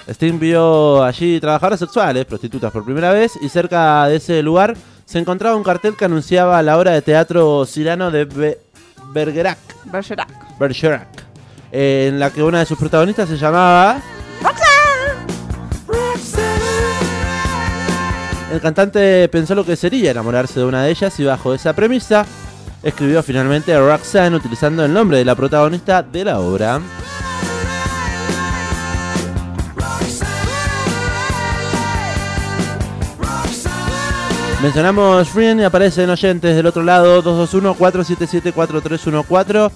Sting 0.09 0.39
vio 0.39 1.03
allí 1.03 1.41
trabajadoras 1.41 1.81
sexuales, 1.81 2.25
prostitutas 2.27 2.71
por 2.71 2.85
primera 2.85 3.13
vez, 3.13 3.33
y 3.41 3.49
cerca 3.49 4.07
de 4.07 4.17
ese 4.17 4.43
lugar 4.43 4.77
se 5.07 5.19
encontraba 5.19 5.57
un 5.57 5.63
cartel 5.63 5.97
que 5.97 6.05
anunciaba 6.05 6.63
la 6.63 6.77
obra 6.77 6.91
de 6.93 7.01
teatro 7.03 7.65
Cirano 7.67 8.11
de 8.11 8.25
Be- 8.27 8.59
Bergerac, 9.13 9.59
Bergerac. 9.87 10.59
Bergerac, 10.59 11.09
eh, 11.73 12.09
en 12.11 12.19
la 12.21 12.31
que 12.31 12.43
una 12.43 12.59
de 12.59 12.67
sus 12.67 12.79
protagonistas 12.79 13.29
se 13.29 13.37
llamaba... 13.39 14.01
el 18.55 18.61
cantante 18.61 19.29
pensó 19.29 19.57
lo 19.57 19.65
que 19.65 19.75
sería 19.75 20.13
enamorarse 20.13 20.61
de 20.61 20.67
una 20.67 20.85
de 20.85 20.91
ellas 20.91 21.19
y 21.19 21.25
bajo 21.25 21.53
esa 21.53 21.73
premisa 21.73 22.25
escribió 22.83 23.21
finalmente 23.23 23.77
Roxanne 23.77 24.37
utilizando 24.37 24.85
el 24.85 24.93
nombre 24.93 25.19
de 25.19 25.25
la 25.25 25.35
protagonista 25.35 26.03
de 26.03 26.25
la 26.25 26.39
obra. 26.39 26.81
Mencionamos 34.63 35.29
Friend 35.29 35.61
y 35.61 35.65
aparecen 35.65 36.09
oyentes 36.09 36.55
del 36.55 36.67
otro 36.67 36.85
lado 36.85 37.23
221-477-4314. 37.49 39.73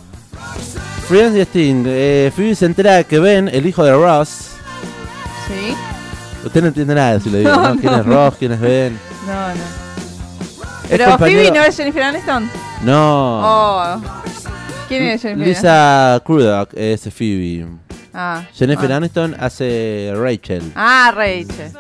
Friends 1.09 1.37
y 1.37 1.41
Sting. 1.41 1.85
Eh, 1.87 2.31
Phoebe 2.35 2.55
se 2.55 2.67
entera 2.67 3.03
que 3.03 3.19
Ben, 3.19 3.49
el 3.49 3.67
hijo 3.67 3.83
de 3.83 3.93
Ross. 3.93 4.51
Sí. 5.49 5.75
Usted 6.49 6.61
no 6.63 6.69
entiende 6.69 6.95
nada 6.95 7.21
si 7.21 7.31
le 7.31 7.39
digo, 7.39 7.51
No, 7.57 7.75
¿no? 7.75 7.81
¿Quién 7.81 7.93
no. 7.93 7.99
es 8.01 8.07
Ross? 8.07 8.35
¿Quién 8.39 8.53
es 8.53 8.61
Ben? 8.61 8.99
No, 9.27 9.49
no. 9.55 9.55
Pero 10.89 11.05
compañero- 11.05 11.41
Phoebe 11.43 11.59
no 11.59 11.65
es 11.65 11.77
Jennifer 11.77 12.03
Aniston. 12.03 12.51
No. 12.83 13.41
Oh. 13.45 14.01
¿Quién 14.89 15.03
es 15.05 15.23
Jennifer 15.23 15.47
Lisa 15.49 16.23
Crudup 16.25 16.69
es 16.75 17.03
Phoebe. 17.13 17.67
Ah. 18.15 18.43
Jennifer 18.55 18.91
ah. 18.93 18.97
Aniston 18.97 19.37
hace 19.39 20.13
Rachel. 20.17 20.73
Ah, 20.75 21.13
Rachel. 21.15 21.73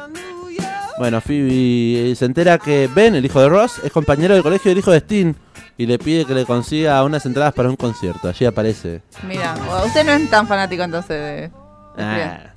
Bueno, 0.99 1.21
Phoebe 1.21 2.15
se 2.17 2.25
entera 2.27 2.59
que 2.59 2.89
Ben, 2.95 3.15
el 3.15 3.25
hijo 3.25 3.41
de 3.41 3.49
Ross, 3.49 3.81
es 3.83 3.91
compañero 3.93 4.35
de 4.35 4.43
colegio 4.43 4.71
del 4.71 4.79
hijo 4.79 4.91
de 4.91 4.99
Sting 4.99 5.33
y 5.79 5.87
le 5.87 5.99
pide 5.99 6.25
que 6.25 6.35
le 6.35 6.45
consiga 6.45 7.03
unas 7.05 7.25
entradas 7.25 7.55
para 7.55 7.71
un 7.71 7.77
concierto. 7.77 8.29
Allí 8.29 8.45
aparece. 8.45 9.01
Mira, 9.27 9.55
usted 9.87 10.05
no 10.05 10.13
es 10.13 10.29
tan 10.29 10.47
fanático 10.47 10.83
entonces 10.83 11.09
de. 11.09 11.51
de 11.97 12.05
Ah. 12.05 12.53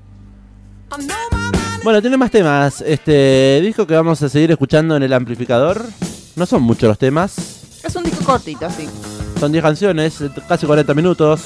Bueno, 1.84 2.00
tiene 2.00 2.16
más 2.16 2.30
temas. 2.30 2.82
Este 2.82 3.60
disco 3.62 3.88
que 3.88 3.96
vamos 3.96 4.22
a 4.22 4.30
seguir 4.30 4.52
escuchando 4.52 4.96
en 4.96 5.02
el 5.02 5.14
amplificador. 5.14 5.84
No 6.36 6.46
son 6.46 6.62
muchos 6.62 6.88
los 6.88 7.00
temas. 7.00 7.36
Es 7.84 7.96
un 7.96 8.04
disco 8.04 8.24
cortito, 8.24 8.70
sí. 8.70 8.88
Son 9.40 9.52
10 9.52 9.64
canciones, 9.64 10.20
casi 10.48 10.68
40 10.68 10.94
minutos. 10.94 11.42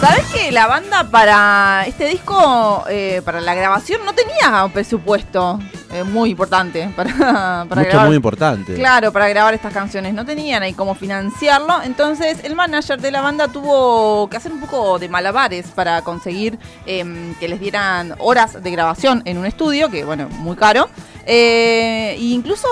¿Sabes 0.00 0.24
que 0.32 0.52
la 0.52 0.66
banda 0.66 1.04
para 1.10 1.84
este 1.86 2.06
disco, 2.06 2.84
eh, 2.88 3.20
para 3.22 3.42
la 3.42 3.54
grabación, 3.54 4.00
no 4.06 4.14
tenía 4.14 4.64
un 4.64 4.72
presupuesto 4.72 5.58
eh, 5.90 6.04
muy 6.04 6.30
importante 6.30 6.90
para, 6.96 7.64
para 7.68 7.80
Mucho 7.80 7.90
grabar? 7.90 8.06
muy 8.06 8.16
importante. 8.16 8.74
Claro, 8.74 9.12
para 9.12 9.28
grabar 9.28 9.54
estas 9.54 9.72
canciones. 9.72 10.14
No 10.14 10.24
tenían 10.24 10.62
ahí 10.62 10.74
cómo 10.74 10.94
financiarlo. 10.94 11.82
Entonces 11.82 12.38
el 12.44 12.54
manager 12.54 13.00
de 13.00 13.10
la 13.10 13.20
banda 13.20 13.48
tuvo 13.48 14.28
que 14.28 14.36
hacer 14.36 14.52
un 14.52 14.60
poco 14.60 14.98
de 14.98 15.08
malabares 15.08 15.66
para 15.68 16.02
conseguir 16.02 16.58
em, 16.86 17.34
que 17.36 17.48
les 17.48 17.60
dieran 17.60 18.14
horas 18.18 18.62
de 18.62 18.70
grabación 18.70 19.22
en 19.24 19.38
un 19.38 19.46
estudio, 19.46 19.90
que 19.90 20.04
bueno, 20.04 20.28
muy 20.28 20.56
caro. 20.56 20.88
Eh, 21.30 22.14
e 22.18 22.22
incluso 22.22 22.66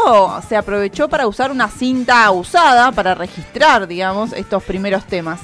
se 0.48 0.56
aprovechó 0.56 1.08
para 1.08 1.26
usar 1.26 1.50
una 1.50 1.68
cinta 1.68 2.30
usada 2.30 2.90
para 2.92 3.14
registrar, 3.14 3.86
digamos, 3.86 4.32
estos 4.32 4.62
primeros 4.62 5.04
temas. 5.04 5.40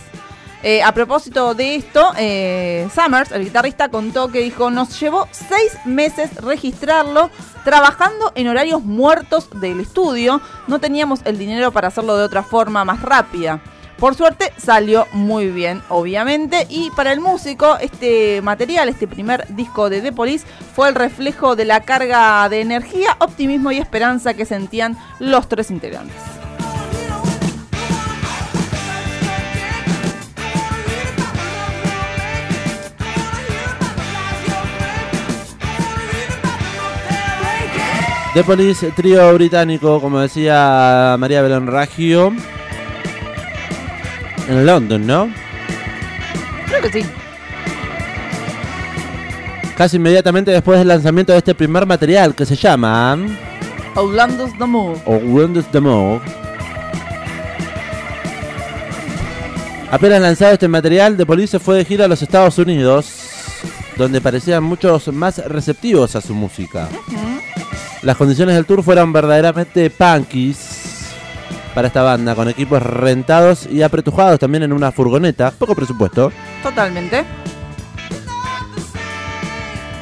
Eh, 0.62 0.81
a 0.83 0.92
propósito 0.92 1.55
de 1.55 1.75
esto, 1.75 2.12
eh, 2.16 2.88
Summers, 2.94 3.33
el 3.33 3.44
guitarrista, 3.44 3.88
contó 3.88 4.29
que 4.29 4.40
dijo, 4.40 4.70
nos 4.70 4.98
llevó 5.01 5.27
seis 5.33 5.77
meses 5.85 6.37
registrarlo, 6.37 7.31
trabajando 7.64 8.31
en 8.37 8.46
horarios 8.46 8.85
muertos 8.85 9.48
del 9.61 9.81
estudio. 9.81 10.40
No 10.68 10.79
teníamos 10.79 11.20
el 11.25 11.37
dinero 11.37 11.72
para 11.72 11.88
hacerlo 11.88 12.16
de 12.16 12.25
otra 12.25 12.44
forma 12.44 12.85
más 12.85 13.03
rápida. 13.03 13.61
Por 13.98 14.14
suerte 14.14 14.53
salió 14.57 15.07
muy 15.12 15.48
bien, 15.48 15.83
obviamente. 15.88 16.66
Y 16.68 16.90
para 16.90 17.12
el 17.12 17.20
músico, 17.20 17.77
este 17.79 18.40
material, 18.42 18.88
este 18.88 19.09
primer 19.09 19.46
disco 19.55 19.90
de 19.90 20.01
The 20.01 20.12
Police, 20.12 20.46
fue 20.75 20.88
el 20.88 20.94
reflejo 20.94 21.57
de 21.57 21.64
la 21.64 21.81
carga 21.81 22.48
de 22.48 22.61
energía, 22.61 23.16
optimismo 23.18 23.72
y 23.72 23.79
esperanza 23.79 24.35
que 24.35 24.44
sentían 24.44 24.96
los 25.18 25.48
tres 25.48 25.70
integrantes. 25.70 26.41
The 38.35 38.45
Police, 38.45 38.90
trío 38.92 39.35
británico, 39.35 40.01
como 40.01 40.18
decía 40.18 41.16
María 41.18 41.42
Belén 41.42 41.66
Raggio. 41.66 42.33
En 44.49 44.66
London, 44.66 45.07
¿no? 45.07 45.31
Creo 46.66 46.81
que 46.81 46.90
sí. 46.90 47.07
Casi 49.77 49.97
inmediatamente 49.97 50.51
después 50.51 50.79
del 50.79 50.88
lanzamiento 50.88 51.33
de 51.33 51.38
este 51.38 51.55
primer 51.55 51.85
material 51.85 52.35
que 52.35 52.47
se 52.47 52.57
llama 52.57 53.18
Outlanders 53.97 54.57
The 54.57 54.64
Move. 54.64 55.01
O 55.05 55.16
Windows 55.16 55.66
the 55.71 55.81
Move. 55.81 56.23
Apenas 59.90 60.23
lanzado 60.23 60.53
este 60.53 60.68
material, 60.68 61.18
The 61.18 61.27
Police 61.27 61.59
fue 61.59 61.77
de 61.77 61.85
gira 61.85 62.07
a 62.07 62.09
los 62.09 62.23
Estados 62.23 62.57
Unidos, 62.57 63.12
donde 63.99 64.23
parecían 64.23 64.64
muchos 64.64 65.09
más 65.09 65.37
receptivos 65.37 66.16
a 66.16 66.23
su 66.23 66.35
música. 66.35 66.88
Las 68.02 68.16
condiciones 68.16 68.56
del 68.56 68.66
tour 68.66 68.82
fueron 68.82 69.12
verdaderamente 69.12 69.88
punkies 69.88 71.12
para 71.74 71.86
esta 71.86 72.02
banda, 72.02 72.34
con 72.34 72.48
equipos 72.48 72.82
rentados 72.82 73.66
y 73.66 73.82
apretujados 73.82 74.40
también 74.40 74.64
en 74.64 74.72
una 74.72 74.90
furgoneta, 74.90 75.52
poco 75.52 75.74
presupuesto. 75.74 76.32
Totalmente. 76.62 77.24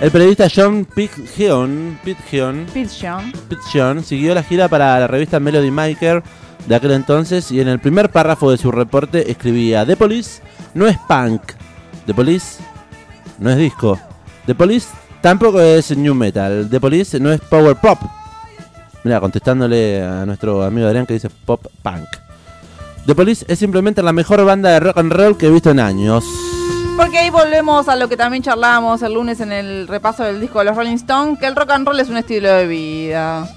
El 0.01 0.11
periodista 0.11 0.49
John 0.53 0.87
Pitchon. 0.87 1.99
Pitgeon 3.49 4.03
siguió 4.03 4.35
la 4.35 4.43
gira 4.43 4.67
para 4.69 4.99
la 4.99 5.07
revista 5.07 5.39
Melody 5.39 5.71
Maker 5.71 6.23
de 6.67 6.75
aquel 6.75 6.93
entonces 6.93 7.53
y 7.53 7.61
en 7.61 7.69
el 7.69 7.81
primer 7.81 8.11
párrafo 8.11 8.51
de 8.51 8.57
su 8.57 8.73
reporte 8.73 9.31
escribía 9.31 9.85
The 9.85 9.97
Police 9.97 10.41
no 10.73 10.87
es 10.87 10.97
punk, 11.07 11.43
The 12.07 12.15
Police 12.15 12.63
no 13.39 13.51
es 13.51 13.59
disco, 13.59 14.01
The 14.47 14.55
Police 14.55 14.89
tampoco 15.21 15.61
es 15.61 15.97
new 15.97 16.15
metal, 16.15 16.69
The 16.71 16.81
Police 16.81 17.21
no 17.21 17.33
es 17.33 17.41
power 17.41 17.77
pop. 17.77 17.99
Mira, 19.05 19.21
contestándole 19.21 20.03
a 20.03 20.27
nuestro 20.27 20.63
amigo 20.63 20.87
Adrián 20.87 21.07
que 21.07 21.15
dice 21.15 21.31
pop 21.31 21.67
punk. 21.83 22.07
The 23.07 23.15
Police 23.15 23.45
es 23.49 23.59
simplemente 23.59 24.03
la 24.03 24.13
mejor 24.13 24.45
banda 24.45 24.71
de 24.71 24.81
rock 24.81 24.99
and 24.99 25.13
roll 25.13 25.37
que 25.37 25.47
he 25.47 25.51
visto 25.51 25.71
en 25.71 25.81
años. 25.81 26.25
Porque 26.97 27.19
ahí 27.19 27.31
volvemos 27.31 27.89
a 27.89 27.97
lo 27.97 28.09
que 28.09 28.17
también 28.17 28.43
charlábamos 28.43 29.01
el 29.03 29.15
lunes 29.15 29.41
en 29.41 29.53
el 29.53 29.89
repaso 29.89 30.23
del 30.23 30.41
disco 30.41 30.59
de 30.59 30.67
los 30.67 30.77
Rolling 30.77 30.97
Stones, 30.97 31.39
que 31.39 31.47
el 31.47 31.57
rock 31.57 31.71
and 31.71 31.87
roll 31.87 31.99
es 31.99 32.11
un 32.11 32.19
estilo 32.19 32.53
de 32.53 32.67
vida. 32.67 33.49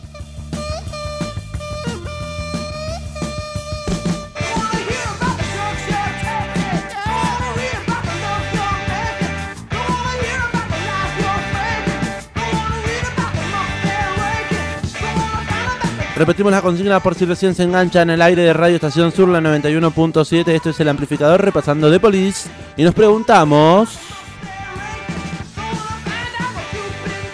Repetimos 16.15 16.51
la 16.51 16.61
consigna 16.61 16.99
por 16.99 17.15
si 17.15 17.25
recién 17.25 17.55
se 17.55 17.63
engancha 17.63 18.03
en 18.03 18.11
el 18.11 18.21
aire 18.21 18.43
de 18.43 18.53
Radio 18.53 18.75
Estación 18.75 19.11
Sur, 19.11 19.29
la 19.29 19.39
91.7. 19.41 20.47
Esto 20.49 20.69
es 20.69 20.79
el 20.79 20.89
amplificador 20.89 21.41
repasando 21.43 21.89
de 21.89 21.99
Police. 21.99 22.49
Y 22.77 22.83
nos 22.83 22.93
preguntamos. 22.93 23.89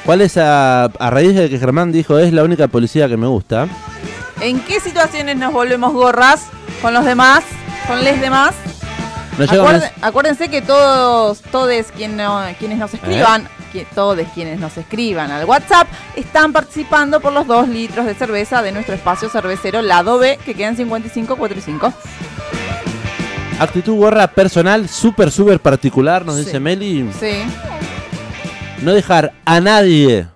¿Cuál 0.05 0.21
es 0.21 0.37
a, 0.37 0.85
a 0.85 1.09
raíz 1.09 1.35
de 1.35 1.49
que 1.49 1.59
Germán 1.59 1.91
dijo 1.91 2.17
es 2.17 2.31
la 2.33 2.43
única 2.43 2.67
policía 2.67 3.07
que 3.09 3.17
me 3.17 3.27
gusta? 3.27 3.67
¿En 4.41 4.61
qué 4.61 4.79
situaciones 4.79 5.35
nos 5.35 5.51
volvemos 5.51 5.91
gorras 5.93 6.45
con 6.81 6.93
los 6.93 7.03
demás, 7.03 7.43
con 7.85 8.01
les 8.03 8.19
demás? 8.21 8.55
Acuérdense 10.01 10.49
que 10.49 10.61
todos, 10.61 11.41
todos 11.51 11.69
quien 11.95 12.15
no- 12.17 12.41
quienes 12.57 12.77
nos 12.79 12.93
escriban, 12.93 13.47
todos 13.95 14.19
quienes 14.33 14.59
nos 14.59 14.77
escriban 14.77 15.31
al 15.31 15.45
WhatsApp, 15.45 15.87
están 16.15 16.51
participando 16.53 17.19
por 17.19 17.33
los 17.33 17.47
2 17.47 17.69
litros 17.69 18.05
de 18.05 18.13
cerveza 18.13 18.61
de 18.61 18.71
nuestro 18.71 18.95
espacio 18.95 19.29
cervecero 19.29 19.81
Lado 19.81 20.17
B, 20.19 20.37
que 20.45 20.53
quedan 20.55 20.75
5545. 20.75 21.93
actitud 23.59 23.95
gorra 23.95 24.27
personal 24.27 24.87
súper, 24.87 25.31
súper 25.31 25.59
particular, 25.59 26.25
nos 26.25 26.35
Sí. 26.37 26.45
dice 26.45 26.59
Meli. 26.59 27.09
Sí. 27.19 27.43
No 28.81 28.93
dejar 28.93 29.33
a 29.45 29.59
nadie, 29.59 30.27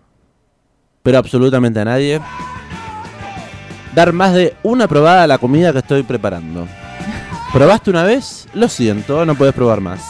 pero 1.02 1.18
absolutamente 1.20 1.80
a 1.80 1.86
nadie, 1.86 2.20
dar 3.96 4.12
más 4.12 4.34
de 4.34 4.56
una 4.64 4.88
probada 4.88 5.24
a 5.24 5.28
la 5.28 5.38
comida 5.38 5.72
que 5.72 5.80
estoy 5.80 6.04
preparando. 6.04 6.68
¿Probaste 7.54 7.90
una 7.92 8.04
vez? 8.04 8.48
Lo 8.54 8.68
siento, 8.68 9.26
no 9.26 9.36
puedes 9.36 9.54
probar 9.54 9.80
más. 9.80 10.02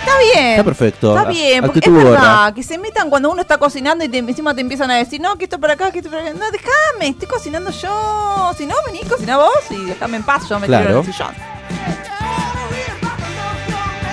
Está 0.00 0.18
bien. 0.18 0.46
Está 0.50 0.64
perfecto. 0.64 1.16
Está 1.16 1.28
bien, 1.30 1.64
porque 1.64 1.78
es 1.80 1.86
Actitud 1.86 2.04
verdad, 2.10 2.54
que 2.54 2.62
se 2.62 2.78
metan 2.78 3.10
cuando 3.10 3.30
uno 3.30 3.42
está 3.42 3.58
cocinando 3.58 4.04
y 4.04 4.08
te- 4.08 4.18
encima 4.18 4.54
te 4.54 4.60
empiezan 4.62 4.90
a 4.90 4.94
decir, 4.96 5.20
no, 5.20 5.36
que 5.36 5.44
esto 5.44 5.58
para 5.60 5.74
acá, 5.74 5.90
que 5.90 5.98
esto 5.98 6.10
para 6.10 6.22
acá. 6.22 6.32
No, 6.32 6.46
déjame, 6.50 7.08
estoy 7.08 7.28
cocinando 7.28 7.70
yo. 7.70 8.52
Si 8.56 8.66
no, 8.66 8.74
vení, 8.86 9.00
cocina 9.08 9.36
vos 9.36 9.50
y 9.70 9.84
déjame 9.84 10.16
en 10.18 10.22
paz, 10.22 10.48
yo 10.48 10.58
me 10.58 10.66
tiro 10.66 10.78
en 10.78 10.84
Claro. 10.84 11.00
el 11.00 11.06
sillón. 11.06 11.34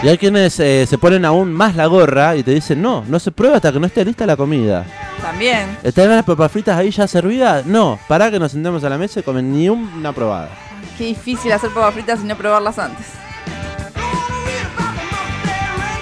Y 0.04 0.10
hay 0.10 0.18
quienes 0.20 0.60
eh, 0.60 0.86
se 0.88 0.98
ponen 1.00 1.26
aún 1.26 1.52
más 1.52 1.76
la 1.76 1.88
gorra 1.88 2.36
y 2.36 2.44
te 2.44 2.52
dicen, 2.52 2.80
no, 2.82 3.04
no 3.08 3.18
se 3.20 3.32
prueba 3.32 3.56
hasta 3.56 3.72
que 3.72 3.80
no 3.80 3.88
esté 3.88 4.06
lista 4.06 4.28
la 4.28 4.38
comida. 4.38 4.86
También. 5.22 5.76
¿Están 5.84 6.10
las 6.10 6.24
papas 6.24 6.52
fritas 6.52 6.78
ahí 6.78 6.92
ya 6.92 7.08
servidas? 7.08 7.66
No, 7.66 7.98
para 8.08 8.30
que 8.30 8.38
nos 8.38 8.52
sentemos 8.52 8.84
a 8.84 8.90
la 8.90 8.98
mesa 9.00 9.20
y 9.20 9.24
comen 9.24 9.52
ni 9.52 9.68
una 9.70 10.14
probada. 10.14 10.50
Qué 11.00 11.06
difícil 11.06 11.52
hacer 11.52 11.72
papas 11.72 11.96
fritas 11.96 12.20
y 12.24 12.28
no 12.28 12.36
probarlas 12.38 12.78
antes. 12.78 13.08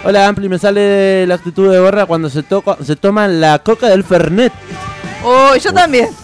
Hola 0.07 0.27
Ampli, 0.27 0.47
me 0.47 0.59
sale 0.59 1.25
la 1.25 1.33
actitud 1.33 1.71
de 1.71 1.79
gorra 1.79 2.05
cuando 2.05 2.29
se, 2.29 2.43
toca, 2.43 2.77
se 2.83 2.95
toma 2.95 3.27
la 3.27 3.57
coca 3.57 3.89
del 3.89 4.03
Fernet. 4.03 4.53
Uy, 5.23 5.59
yo 5.59 5.73
también. 5.73 6.09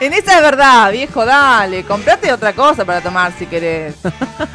En 0.00 0.12
esa 0.12 0.36
es 0.36 0.42
verdad, 0.42 0.90
viejo, 0.92 1.24
dale. 1.24 1.84
Comprate 1.84 2.32
otra 2.32 2.52
cosa 2.52 2.84
para 2.84 3.00
tomar 3.00 3.32
si 3.38 3.46
querés. 3.46 3.96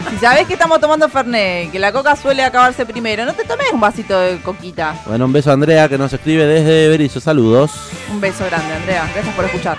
Si 0.10 0.18
sabés 0.18 0.48
que 0.48 0.54
estamos 0.54 0.80
tomando 0.80 1.08
Fernet 1.10 1.72
que 1.72 1.80
la 1.80 1.92
coca 1.92 2.16
suele 2.16 2.44
acabarse 2.44 2.86
primero, 2.86 3.26
no 3.26 3.34
te 3.34 3.44
tomes 3.44 3.68
un 3.74 3.80
vasito 3.80 4.18
de 4.18 4.42
coquita. 4.42 4.96
Bueno, 5.06 5.26
un 5.26 5.34
beso 5.34 5.50
a 5.50 5.54
Andrea 5.54 5.90
que 5.90 5.98
nos 5.98 6.12
escribe 6.12 6.46
desde 6.46 6.88
Berizo. 6.88 7.20
Saludos. 7.20 7.72
Un 8.10 8.22
beso 8.22 8.46
grande, 8.46 8.74
Andrea. 8.74 9.10
Gracias 9.14 9.36
por 9.36 9.46
escuchar. 9.46 9.78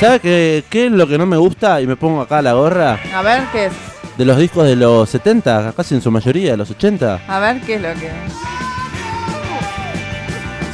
¿Sabe 0.00 0.20
qué, 0.20 0.64
qué 0.70 0.86
es 0.86 0.92
lo 0.92 1.06
que 1.06 1.18
no 1.18 1.26
me 1.26 1.36
gusta? 1.36 1.80
Y 1.82 1.86
me 1.86 1.96
pongo 1.96 2.22
acá 2.22 2.40
la 2.40 2.54
gorra. 2.54 2.98
A 3.14 3.22
ver, 3.22 3.44
¿qué 3.52 3.66
es? 3.66 3.93
De 4.18 4.24
los 4.24 4.36
discos 4.38 4.64
de 4.64 4.76
los 4.76 5.08
70, 5.10 5.72
casi 5.76 5.94
en 5.96 6.00
su 6.02 6.10
mayoría, 6.10 6.52
de 6.52 6.56
los 6.56 6.70
80. 6.70 7.20
A 7.26 7.38
ver, 7.40 7.60
¿qué 7.62 7.74
es 7.74 7.82
lo 7.82 7.88
que...? 7.94 8.10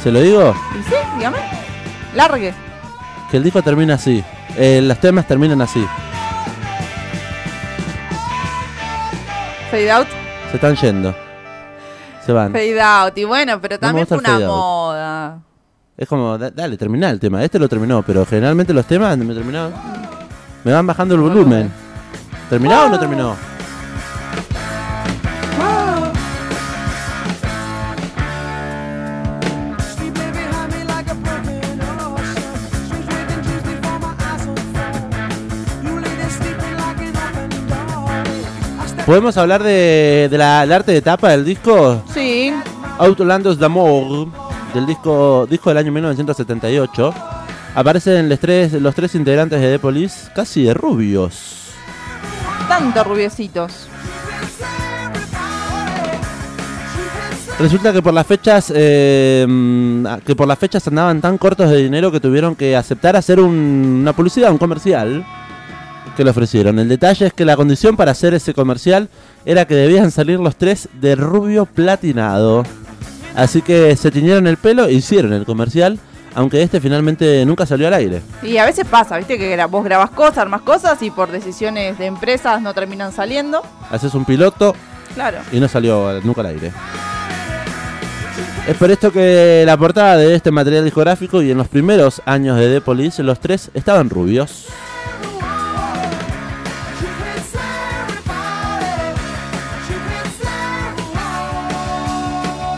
¿Se 0.03 0.11
lo 0.11 0.19
digo? 0.21 0.55
¿Y 0.79 0.83
sí? 0.83 0.95
Dígame. 1.17 1.37
Largue. 2.15 2.53
Que 3.29 3.37
el 3.37 3.43
disco 3.43 3.61
termina 3.61 3.95
así. 3.95 4.23
Eh, 4.57 4.81
los 4.83 4.99
temas 4.99 5.27
terminan 5.27 5.61
así. 5.61 5.85
Fade 9.69 9.91
out. 9.91 10.07
Se 10.49 10.55
están 10.57 10.75
yendo. 10.75 11.15
Se 12.25 12.31
van. 12.33 12.51
Fade 12.51 12.81
out. 12.81 13.17
Y 13.17 13.23
bueno, 13.23 13.59
pero 13.61 13.79
también 13.79 14.05
fue 14.05 14.17
una 14.17 14.39
moda. 14.39 15.39
Es 15.97 16.07
como, 16.07 16.37
da- 16.37 16.51
dale, 16.51 16.77
termina 16.77 17.09
el 17.09 17.19
tema. 17.19 17.43
Este 17.43 17.57
lo 17.59 17.69
terminó, 17.69 18.01
pero 18.03 18.25
generalmente 18.25 18.73
los 18.73 18.85
temas 18.85 19.17
me 19.17 19.33
terminaron. 19.33 19.73
Me 20.63 20.73
van 20.73 20.85
bajando 20.85 21.15
el 21.15 21.21
volumen. 21.21 21.71
¿Terminó 22.51 22.83
o 22.83 22.89
no 22.89 22.99
terminó? 22.99 23.37
¿Podemos 39.05 39.37
hablar 39.37 39.63
de, 39.63 40.27
de 40.29 40.37
la, 40.37 40.59
del 40.59 40.73
arte 40.73 40.91
de 40.91 41.01
tapa 41.01 41.29
del 41.29 41.45
disco? 41.45 42.03
Sí. 42.13 42.53
Autolandos 42.97 43.57
d'Amour, 43.59 44.27
del 44.73 44.85
disco, 44.85 45.47
disco 45.49 45.69
del 45.69 45.77
año 45.77 45.93
1978. 45.93 47.13
Aparecen 47.75 48.27
los 48.27 48.39
tres, 48.39 48.73
los 48.73 48.93
tres 48.93 49.15
integrantes 49.15 49.61
de 49.61 49.71
The 49.71 49.79
Police 49.79 50.29
casi 50.35 50.63
de 50.63 50.73
rubios. 50.73 51.60
Tantos 52.71 53.05
rubiecitos. 53.05 53.87
Resulta 57.59 57.91
que 57.91 58.01
por 58.01 58.13
las 58.13 58.25
fechas 58.25 58.69
mm, 58.71 60.05
que 60.25 60.35
por 60.37 60.47
las 60.47 60.57
fechas 60.57 60.87
andaban 60.87 61.19
tan 61.19 61.37
cortos 61.37 61.69
de 61.69 61.77
dinero 61.83 62.13
que 62.13 62.21
tuvieron 62.21 62.55
que 62.55 62.77
aceptar 62.77 63.17
hacer 63.17 63.41
un- 63.41 63.99
una 64.01 64.13
publicidad, 64.13 64.51
un 64.51 64.57
comercial 64.57 65.25
que 66.15 66.23
le 66.23 66.29
ofrecieron. 66.29 66.79
El 66.79 66.87
detalle 66.87 67.27
es 67.27 67.33
que 67.33 67.43
la 67.43 67.57
condición 67.57 67.97
para 67.97 68.11
hacer 68.11 68.33
ese 68.33 68.53
comercial 68.53 69.09
era 69.45 69.65
que 69.65 69.75
debían 69.75 70.09
salir 70.09 70.39
los 70.39 70.55
tres 70.55 70.87
de 70.93 71.15
rubio 71.15 71.65
platinado. 71.65 72.63
Así 73.35 73.61
que 73.61 73.97
se 73.97 74.11
tiñeron 74.11 74.47
el 74.47 74.55
pelo 74.55 74.89
hicieron 74.89 75.33
el 75.33 75.43
comercial, 75.45 75.99
aunque 76.35 76.61
este 76.61 76.79
finalmente 76.81 77.45
nunca 77.45 77.65
salió 77.65 77.87
al 77.87 77.93
aire. 77.93 78.21
Y 78.43 78.57
a 78.57 78.65
veces 78.65 78.85
pasa, 78.85 79.17
viste, 79.17 79.37
que 79.37 79.65
vos 79.69 79.83
grabas 79.83 80.09
cosas, 80.11 80.39
armas 80.39 80.61
cosas 80.61 81.01
y 81.01 81.11
por 81.11 81.29
decisiones 81.31 81.97
de 81.97 82.05
empresas 82.05 82.61
no 82.61 82.73
terminan 82.73 83.11
saliendo. 83.11 83.61
Haces 83.89 84.13
un 84.13 84.25
piloto 84.25 84.75
Claro. 85.13 85.39
y 85.51 85.59
no 85.59 85.67
salió 85.67 86.07
al- 86.07 86.25
nunca 86.25 86.41
al 86.41 86.47
aire. 86.47 86.71
Es 88.67 88.77
por 88.77 88.91
esto 88.91 89.11
que 89.11 89.63
la 89.65 89.75
portada 89.75 90.17
de 90.17 90.35
este 90.35 90.51
material 90.51 90.83
discográfico 90.85 91.41
y 91.41 91.51
en 91.51 91.57
los 91.57 91.67
primeros 91.67 92.21
años 92.25 92.57
de 92.57 92.71
The 92.75 92.81
Police, 92.81 93.23
los 93.23 93.39
tres 93.39 93.71
estaban 93.73 94.09
rubios. 94.09 94.67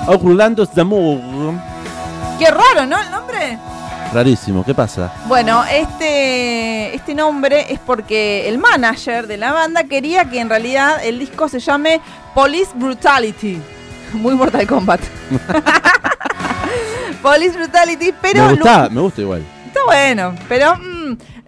Orlandos 0.08 0.74
d'Amour. 0.76 1.22
Qué 2.44 2.52
raro, 2.52 2.86
¿no? 2.86 3.00
El 3.00 3.10
nombre. 3.10 3.58
Rarísimo, 4.12 4.66
¿qué 4.66 4.76
pasa? 4.76 5.14
Bueno, 5.28 5.64
este, 5.64 6.94
este 6.94 7.16
nombre 7.16 7.72
es 7.72 7.80
porque 7.80 8.50
el 8.50 8.58
manager 8.58 9.28
de 9.28 9.38
la 9.38 9.54
banda 9.54 9.86
quería 9.86 10.26
que 10.26 10.42
en 10.42 10.50
realidad 10.50 11.02
el 11.06 11.20
disco 11.20 11.48
se 11.48 11.62
llame 11.62 12.02
Police 12.36 12.72
Brutality. 12.76 13.62
Muy 14.12 14.36
Mortal 14.36 14.68
Kombat. 14.68 15.00
Police 17.22 17.58
Brutality, 17.58 18.14
pero 18.22 18.48
me 18.48 18.54
gusta, 18.56 18.90
me 18.90 19.00
gusta 19.00 19.22
igual. 19.22 19.44
Está 19.68 19.80
bueno, 19.86 20.36
pero 20.50 20.76
mm, 20.76 20.93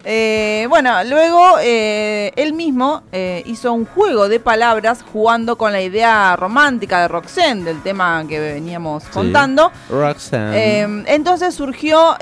eh, 0.04 0.66
bueno, 0.68 1.02
luego 1.04 1.56
eh, 1.60 2.32
él 2.36 2.52
mismo 2.52 3.02
eh, 3.12 3.42
hizo 3.46 3.72
un 3.72 3.84
juego 3.86 4.28
de 4.28 4.40
palabras 4.40 5.04
jugando 5.12 5.56
con 5.56 5.72
la 5.72 5.80
idea 5.82 6.36
romántica 6.36 7.00
de 7.02 7.08
Roxanne, 7.08 7.64
del 7.64 7.82
tema 7.82 8.24
que 8.28 8.38
veníamos 8.38 9.04
contando. 9.04 9.70
Roxanne. 9.90 10.80
Eh, 10.82 11.04
entonces 11.08 11.54
surgió 11.54 12.16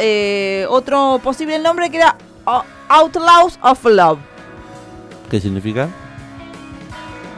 otro 0.69 1.21
posible 1.23 1.59
nombre 1.59 1.91
que 1.91 1.99
era 1.99 2.17
O- 2.47 2.65
Outlaws 2.89 3.59
of 3.63 3.85
Love. 3.85 4.19
¿Qué 5.31 5.41
significa? 5.41 5.89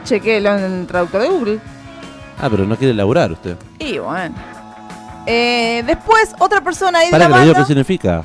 Chequélo 0.03 0.55
en 0.57 0.63
el 0.81 0.87
traductor 0.87 1.21
de 1.21 1.27
Google. 1.29 1.59
Ah, 2.39 2.47
pero 2.49 2.65
no 2.65 2.75
quiere 2.77 2.93
laburar 2.93 3.31
usted. 3.31 3.57
Y 3.79 3.97
bueno. 3.97 4.35
Después, 5.25 6.33
otra 6.39 6.61
persona 6.61 6.99
ahí 6.99 7.07
de 7.07 7.11
Para 7.11 7.27
la 7.27 7.29
que 7.29 7.33
le 7.33 7.41
digo 7.41 7.53
banda. 7.53 7.65
qué 7.65 7.67
significa. 7.67 8.23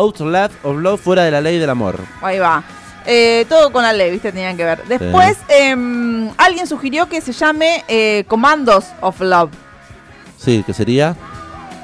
Outlast 0.00 0.54
of 0.62 0.78
Love 0.78 1.00
fuera 1.00 1.24
de 1.24 1.30
la 1.30 1.40
ley 1.40 1.58
del 1.58 1.68
amor. 1.68 1.96
Ahí 2.22 2.38
va. 2.38 2.64
Eh, 3.06 3.46
todo 3.48 3.70
con 3.70 3.82
la 3.82 3.92
ley, 3.92 4.10
¿viste? 4.10 4.32
Tenían 4.32 4.56
que 4.56 4.64
ver. 4.64 4.82
Después, 4.84 5.36
em, 5.48 6.30
alguien 6.38 6.66
sugirió 6.66 7.08
que 7.08 7.20
se 7.20 7.32
llame 7.32 7.84
eh, 7.88 8.24
Commandos 8.26 8.86
of 9.00 9.20
Love. 9.20 9.50
Sí, 10.38 10.62
que 10.64 10.72
sería 10.72 11.16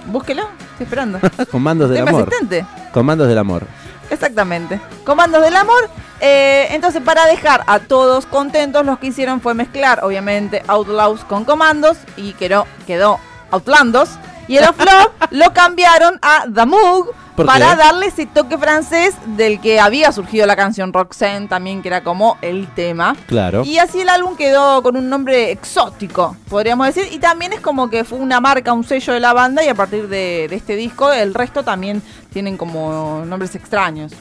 Búsquelo, 0.06 0.48
estoy 0.72 0.84
esperando. 0.84 1.18
Comandos 1.50 1.90
del 1.90 2.06
amor. 2.06 2.22
asistente. 2.22 2.64
Comandos 2.92 3.28
del 3.28 3.38
amor. 3.38 3.66
Exactamente. 4.08 4.80
Comandos 5.04 5.42
del 5.42 5.56
amor. 5.56 5.90
Eh, 6.20 6.68
entonces, 6.70 7.02
para 7.02 7.26
dejar 7.26 7.64
a 7.66 7.80
todos 7.80 8.24
contentos, 8.24 8.86
lo 8.86 8.98
que 8.98 9.08
hicieron 9.08 9.40
fue 9.40 9.52
mezclar, 9.52 10.04
obviamente, 10.04 10.62
Outlaws 10.68 11.24
con 11.24 11.44
Comandos 11.44 11.98
y 12.16 12.32
quedó, 12.34 12.66
quedó 12.86 13.18
Outlandos. 13.50 14.10
Y 14.48 14.56
el 14.56 14.64
Love 14.64 15.10
lo 15.32 15.52
cambiaron 15.52 16.18
a 16.22 16.44
The 16.54 16.64
Moog 16.64 17.08
¿Por 17.08 17.25
para 17.36 17.76
darle 17.76 18.06
ese 18.06 18.26
toque 18.26 18.56
francés 18.58 19.14
del 19.36 19.60
que 19.60 19.80
había 19.80 20.12
surgido 20.12 20.46
la 20.46 20.56
canción 20.56 20.92
Roxanne, 20.92 21.48
también 21.48 21.82
que 21.82 21.88
era 21.88 22.02
como 22.02 22.38
el 22.42 22.66
tema. 22.68 23.16
Claro. 23.26 23.64
Y 23.64 23.78
así 23.78 24.00
el 24.00 24.08
álbum 24.08 24.36
quedó 24.36 24.82
con 24.82 24.96
un 24.96 25.08
nombre 25.08 25.50
exótico, 25.50 26.36
podríamos 26.48 26.86
decir. 26.86 27.08
Y 27.12 27.18
también 27.18 27.52
es 27.52 27.60
como 27.60 27.90
que 27.90 28.04
fue 28.04 28.18
una 28.18 28.40
marca, 28.40 28.72
un 28.72 28.84
sello 28.84 29.12
de 29.12 29.20
la 29.20 29.32
banda. 29.32 29.64
Y 29.64 29.68
a 29.68 29.74
partir 29.74 30.08
de, 30.08 30.46
de 30.48 30.56
este 30.56 30.76
disco, 30.76 31.12
el 31.12 31.34
resto 31.34 31.62
también 31.62 32.02
tienen 32.32 32.56
como 32.56 33.24
nombres 33.26 33.54
extraños. 33.54 34.12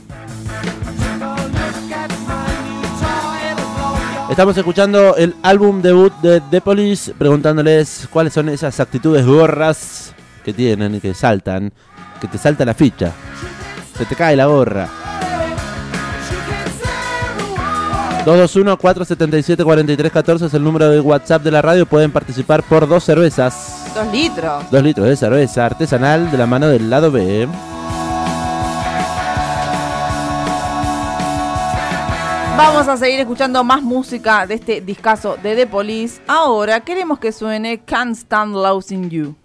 Estamos 4.30 4.58
escuchando 4.58 5.15
el 5.15 5.36
álbum 5.43 5.82
debut 5.82 6.12
de 6.21 6.41
The 6.41 6.60
Police, 6.60 7.13
preguntándoles 7.13 8.08
cuáles 8.12 8.34
son 8.34 8.49
esas 8.49 8.80
actitudes 8.80 9.25
gorras 9.25 10.13
que 10.43 10.51
tienen 10.51 10.95
y 10.95 10.99
que 10.99 11.13
saltan, 11.13 11.71
que 12.19 12.28
te 12.28 12.38
salta 12.38 12.65
la 12.65 12.73
ficha. 12.73 13.12
Se 13.97 14.06
te 14.06 14.15
cae 14.15 14.36
la 14.36 14.45
gorra. 14.45 14.88
221-477-4314 18.25 20.47
es 20.47 20.54
el 20.56 20.63
número 20.63 20.89
de 20.89 20.99
WhatsApp 20.99 21.43
de 21.43 21.51
la 21.51 21.62
radio. 21.62 21.86
Pueden 21.86 22.12
participar 22.12 22.63
por 22.63 22.88
dos 22.88 23.04
cervezas. 23.04 23.91
Dos 23.93 24.12
litros. 24.12 24.63
Dos 24.71 24.82
litros 24.82 25.08
de 25.08 25.15
cerveza 25.15 25.65
artesanal 25.65 26.32
de 26.32 26.38
la 26.38 26.47
mano 26.47 26.67
del 26.67 26.89
lado 26.89 27.12
B. 27.12 27.47
Vamos 32.58 32.88
a 32.88 32.97
seguir 32.97 33.19
escuchando 33.19 33.63
más 33.63 33.84
música 33.84 34.47
de 34.47 34.56
este 34.56 34.82
discazo 34.82 35.38
de 35.43 35.56
The 35.56 35.67
Police. 35.67 36.19
Ahora 36.25 36.80
queremos 36.80 37.19
que 37.19 37.32
suene 37.32 37.82
Can't 37.86 38.15
Stand 38.15 38.56
Losing 38.56 39.10
You. 39.10 39.36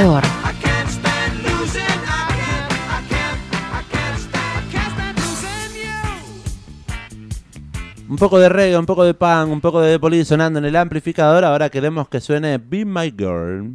you. 0.04 0.34
Un 8.06 8.16
poco 8.16 8.38
de 8.38 8.48
reggae, 8.48 8.78
un 8.78 8.86
poco 8.86 9.02
de 9.04 9.14
punk, 9.14 9.50
un 9.50 9.60
poco 9.60 9.80
de 9.80 9.94
The 9.94 9.98
Police 9.98 10.26
sonando 10.26 10.58
en 10.58 10.66
el 10.66 10.76
amplificador. 10.76 11.44
Ahora 11.44 11.70
queremos 11.70 12.08
que 12.08 12.20
suene 12.20 12.58
Be 12.58 12.84
My 12.84 13.12
Girl. 13.16 13.74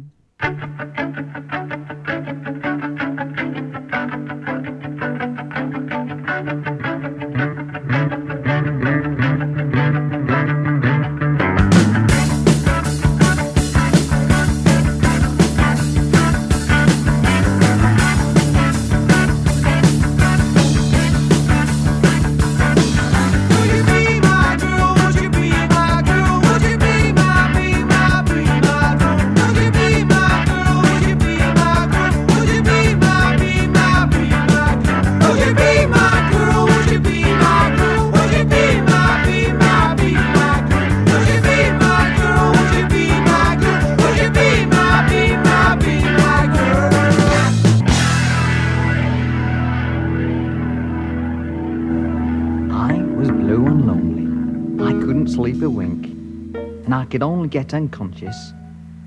Could 57.10 57.22
only 57.22 57.48
get 57.48 57.74
unconscious 57.74 58.52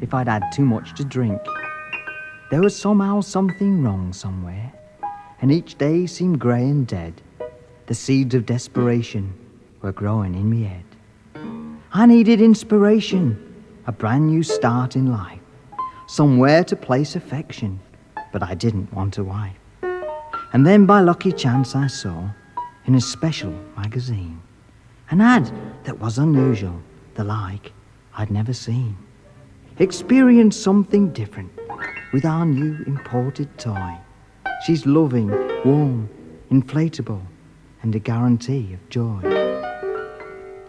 if 0.01 0.13
I'd 0.13 0.27
had 0.27 0.51
too 0.51 0.65
much 0.65 0.93
to 0.95 1.05
drink. 1.05 1.41
There 2.51 2.61
was 2.61 2.75
somehow 2.75 3.21
something 3.21 3.81
wrong 3.81 4.11
somewhere, 4.11 4.73
and 5.41 5.51
each 5.51 5.77
day 5.77 6.05
seemed 6.05 6.39
grey 6.39 6.63
and 6.63 6.85
dead. 6.85 7.21
The 7.87 7.95
seeds 7.95 8.35
of 8.35 8.45
desperation 8.45 9.33
were 9.81 9.93
growing 9.93 10.35
in 10.35 10.49
me 10.49 10.63
head. 10.63 10.85
I 11.93 12.05
needed 12.05 12.41
inspiration, 12.41 13.37
a 13.87 13.91
brand 13.91 14.27
new 14.27 14.43
start 14.43 14.95
in 14.95 15.11
life, 15.11 15.39
somewhere 16.07 16.63
to 16.65 16.75
place 16.75 17.15
affection, 17.15 17.79
but 18.33 18.43
I 18.43 18.53
didn't 18.53 18.91
want 18.93 19.17
a 19.17 19.23
wife. 19.23 19.57
And 20.51 20.67
then 20.67 20.85
by 20.85 20.99
lucky 20.99 21.31
chance 21.31 21.75
I 21.75 21.87
saw, 21.87 22.29
in 22.85 22.95
a 22.95 23.01
special 23.01 23.53
magazine, 23.77 24.41
an 25.09 25.21
ad 25.21 25.51
that 25.85 25.99
was 25.99 26.17
unusual, 26.17 26.81
the 27.15 27.23
like 27.23 27.71
I'd 28.17 28.31
never 28.31 28.53
seen. 28.53 28.97
Experience 29.79 30.55
something 30.55 31.11
different 31.13 31.51
with 32.13 32.25
our 32.25 32.45
new 32.45 32.83
imported 32.85 33.57
toy. 33.57 33.97
She's 34.65 34.85
loving, 34.85 35.29
warm, 35.65 36.09
inflatable, 36.51 37.21
and 37.81 37.95
a 37.95 37.99
guarantee 37.99 38.73
of 38.73 38.89
joy. 38.89 39.21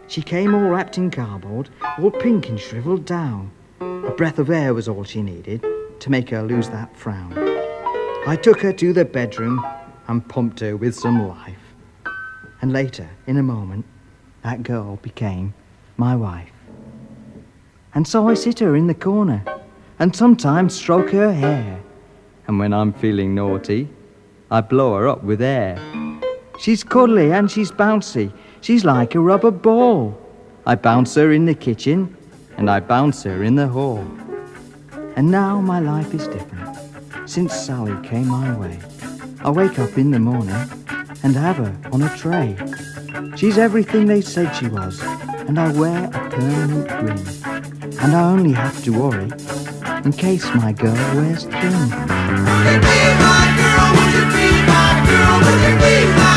She 0.08 0.22
came 0.22 0.54
all 0.54 0.70
wrapped 0.70 0.96
in 0.96 1.10
cardboard, 1.10 1.68
all 1.98 2.10
pink 2.10 2.48
and 2.48 2.58
shriveled 2.58 3.04
down. 3.04 3.50
A 3.80 4.10
breath 4.16 4.38
of 4.38 4.50
air 4.50 4.72
was 4.72 4.88
all 4.88 5.04
she 5.04 5.22
needed 5.22 5.64
to 6.00 6.10
make 6.10 6.30
her 6.30 6.42
lose 6.42 6.70
that 6.70 6.96
frown. 6.96 7.32
I 8.26 8.38
took 8.40 8.60
her 8.62 8.72
to 8.72 8.92
the 8.94 9.04
bedroom 9.04 9.64
and 10.08 10.26
pumped 10.26 10.60
her 10.60 10.76
with 10.76 10.94
some 10.94 11.28
life. 11.28 11.58
And 12.62 12.72
later, 12.72 13.08
in 13.26 13.36
a 13.36 13.42
moment, 13.42 13.84
that 14.42 14.62
girl 14.62 14.96
became 14.96 15.52
my 15.98 16.16
wife. 16.16 16.53
And 17.94 18.06
so 18.06 18.28
I 18.28 18.34
sit 18.34 18.58
her 18.58 18.74
in 18.74 18.88
the 18.88 18.94
corner 18.94 19.44
and 19.98 20.14
sometimes 20.14 20.74
stroke 20.74 21.10
her 21.10 21.32
hair. 21.32 21.80
And 22.46 22.58
when 22.58 22.72
I'm 22.72 22.92
feeling 22.92 23.34
naughty, 23.34 23.88
I 24.50 24.60
blow 24.60 24.96
her 24.96 25.08
up 25.08 25.22
with 25.22 25.40
air. 25.40 25.78
She's 26.58 26.84
cuddly 26.84 27.32
and 27.32 27.50
she's 27.50 27.70
bouncy. 27.70 28.32
She's 28.60 28.84
like 28.84 29.14
a 29.14 29.20
rubber 29.20 29.50
ball. 29.50 30.20
I 30.66 30.74
bounce 30.74 31.14
her 31.14 31.32
in 31.32 31.44
the 31.44 31.54
kitchen 31.54 32.16
and 32.56 32.68
I 32.70 32.80
bounce 32.80 33.22
her 33.22 33.42
in 33.42 33.54
the 33.54 33.68
hall. 33.68 34.04
And 35.16 35.30
now 35.30 35.60
my 35.60 35.78
life 35.78 36.12
is 36.12 36.26
different 36.26 36.76
since 37.26 37.54
Sally 37.54 37.96
came 38.06 38.28
my 38.28 38.56
way. 38.56 38.78
I 39.40 39.50
wake 39.50 39.78
up 39.78 39.96
in 39.96 40.10
the 40.10 40.18
morning 40.18 40.54
and 41.22 41.34
have 41.36 41.56
her 41.56 41.76
on 41.92 42.02
a 42.02 42.16
tray. 42.16 42.56
She's 43.36 43.58
everything 43.58 44.06
they 44.06 44.20
said 44.20 44.52
she 44.54 44.68
was, 44.68 45.00
and 45.48 45.58
I 45.58 45.72
wear 45.72 46.04
a 46.04 46.30
permanent 46.30 46.88
grin. 46.88 47.53
And 48.02 48.14
I 48.14 48.30
only 48.32 48.52
have 48.52 48.82
to 48.84 48.92
worry 48.92 49.30
in 50.04 50.12
case 50.12 50.44
my 50.54 50.72
girl 50.72 50.94
wears 51.14 51.44
thin. 51.44 51.50
Would 51.52 52.66
you 52.68 52.78
be 52.80 52.98
my 53.22 53.44
girl? 53.58 53.86
Would 53.96 54.10
you 54.14 54.24
be 54.34 54.48
my 54.68 54.90
girl? 55.08 55.34
Would 55.44 55.60
you 55.66 55.74
be 55.80 55.96
my, 56.18 56.33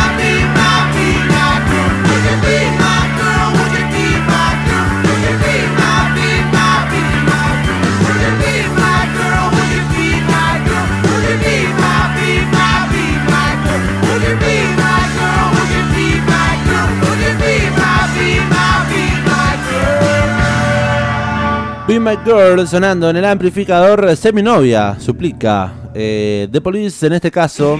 My 22.07 22.17
Girl 22.23 22.65
sonando 22.65 23.09
en 23.09 23.17
el 23.17 23.25
amplificador 23.25 24.15
Seminovia, 24.15 24.95
suplica. 24.97 25.73
Eh, 25.93 26.47
Police 26.63 27.05
en 27.05 27.11
este 27.11 27.29
caso. 27.29 27.77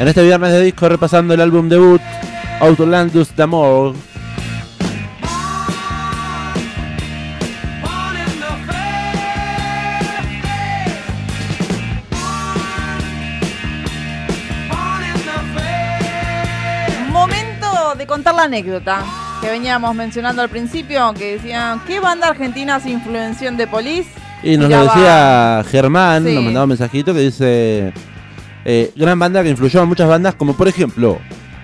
En 0.00 0.08
este 0.08 0.22
viernes 0.22 0.52
de 0.52 0.62
disco 0.62 0.88
repasando 0.88 1.34
el 1.34 1.40
álbum 1.42 1.68
debut 1.68 2.00
Autolandus 2.60 3.36
d'Amour. 3.36 3.94
Momento 17.10 17.94
de 17.98 18.06
contar 18.06 18.34
la 18.34 18.44
anécdota 18.44 19.21
que 19.42 19.50
veníamos 19.50 19.94
mencionando 19.94 20.40
al 20.40 20.48
principio, 20.48 21.12
que 21.14 21.32
decían, 21.36 21.82
¿qué 21.86 21.98
banda 22.00 22.28
argentina 22.28 22.78
se 22.80 22.90
influenció 22.90 23.48
en 23.48 23.56
The 23.56 23.66
Police? 23.66 24.08
Y 24.42 24.56
nos 24.56 24.70
lo 24.70 24.84
decía 24.84 25.62
Germán, 25.70 26.24
Sí. 26.24 26.34
nos 26.34 26.44
mandaba 26.44 26.64
un 26.64 26.68
mensajito 26.70 27.12
que 27.12 27.20
dice: 27.20 27.92
eh, 28.64 28.92
Gran 28.96 29.18
banda 29.18 29.42
que 29.42 29.50
influyó 29.50 29.82
en 29.82 29.88
muchas 29.88 30.08
bandas, 30.08 30.34
como 30.36 30.54
por 30.56 30.68
ejemplo 30.68 31.18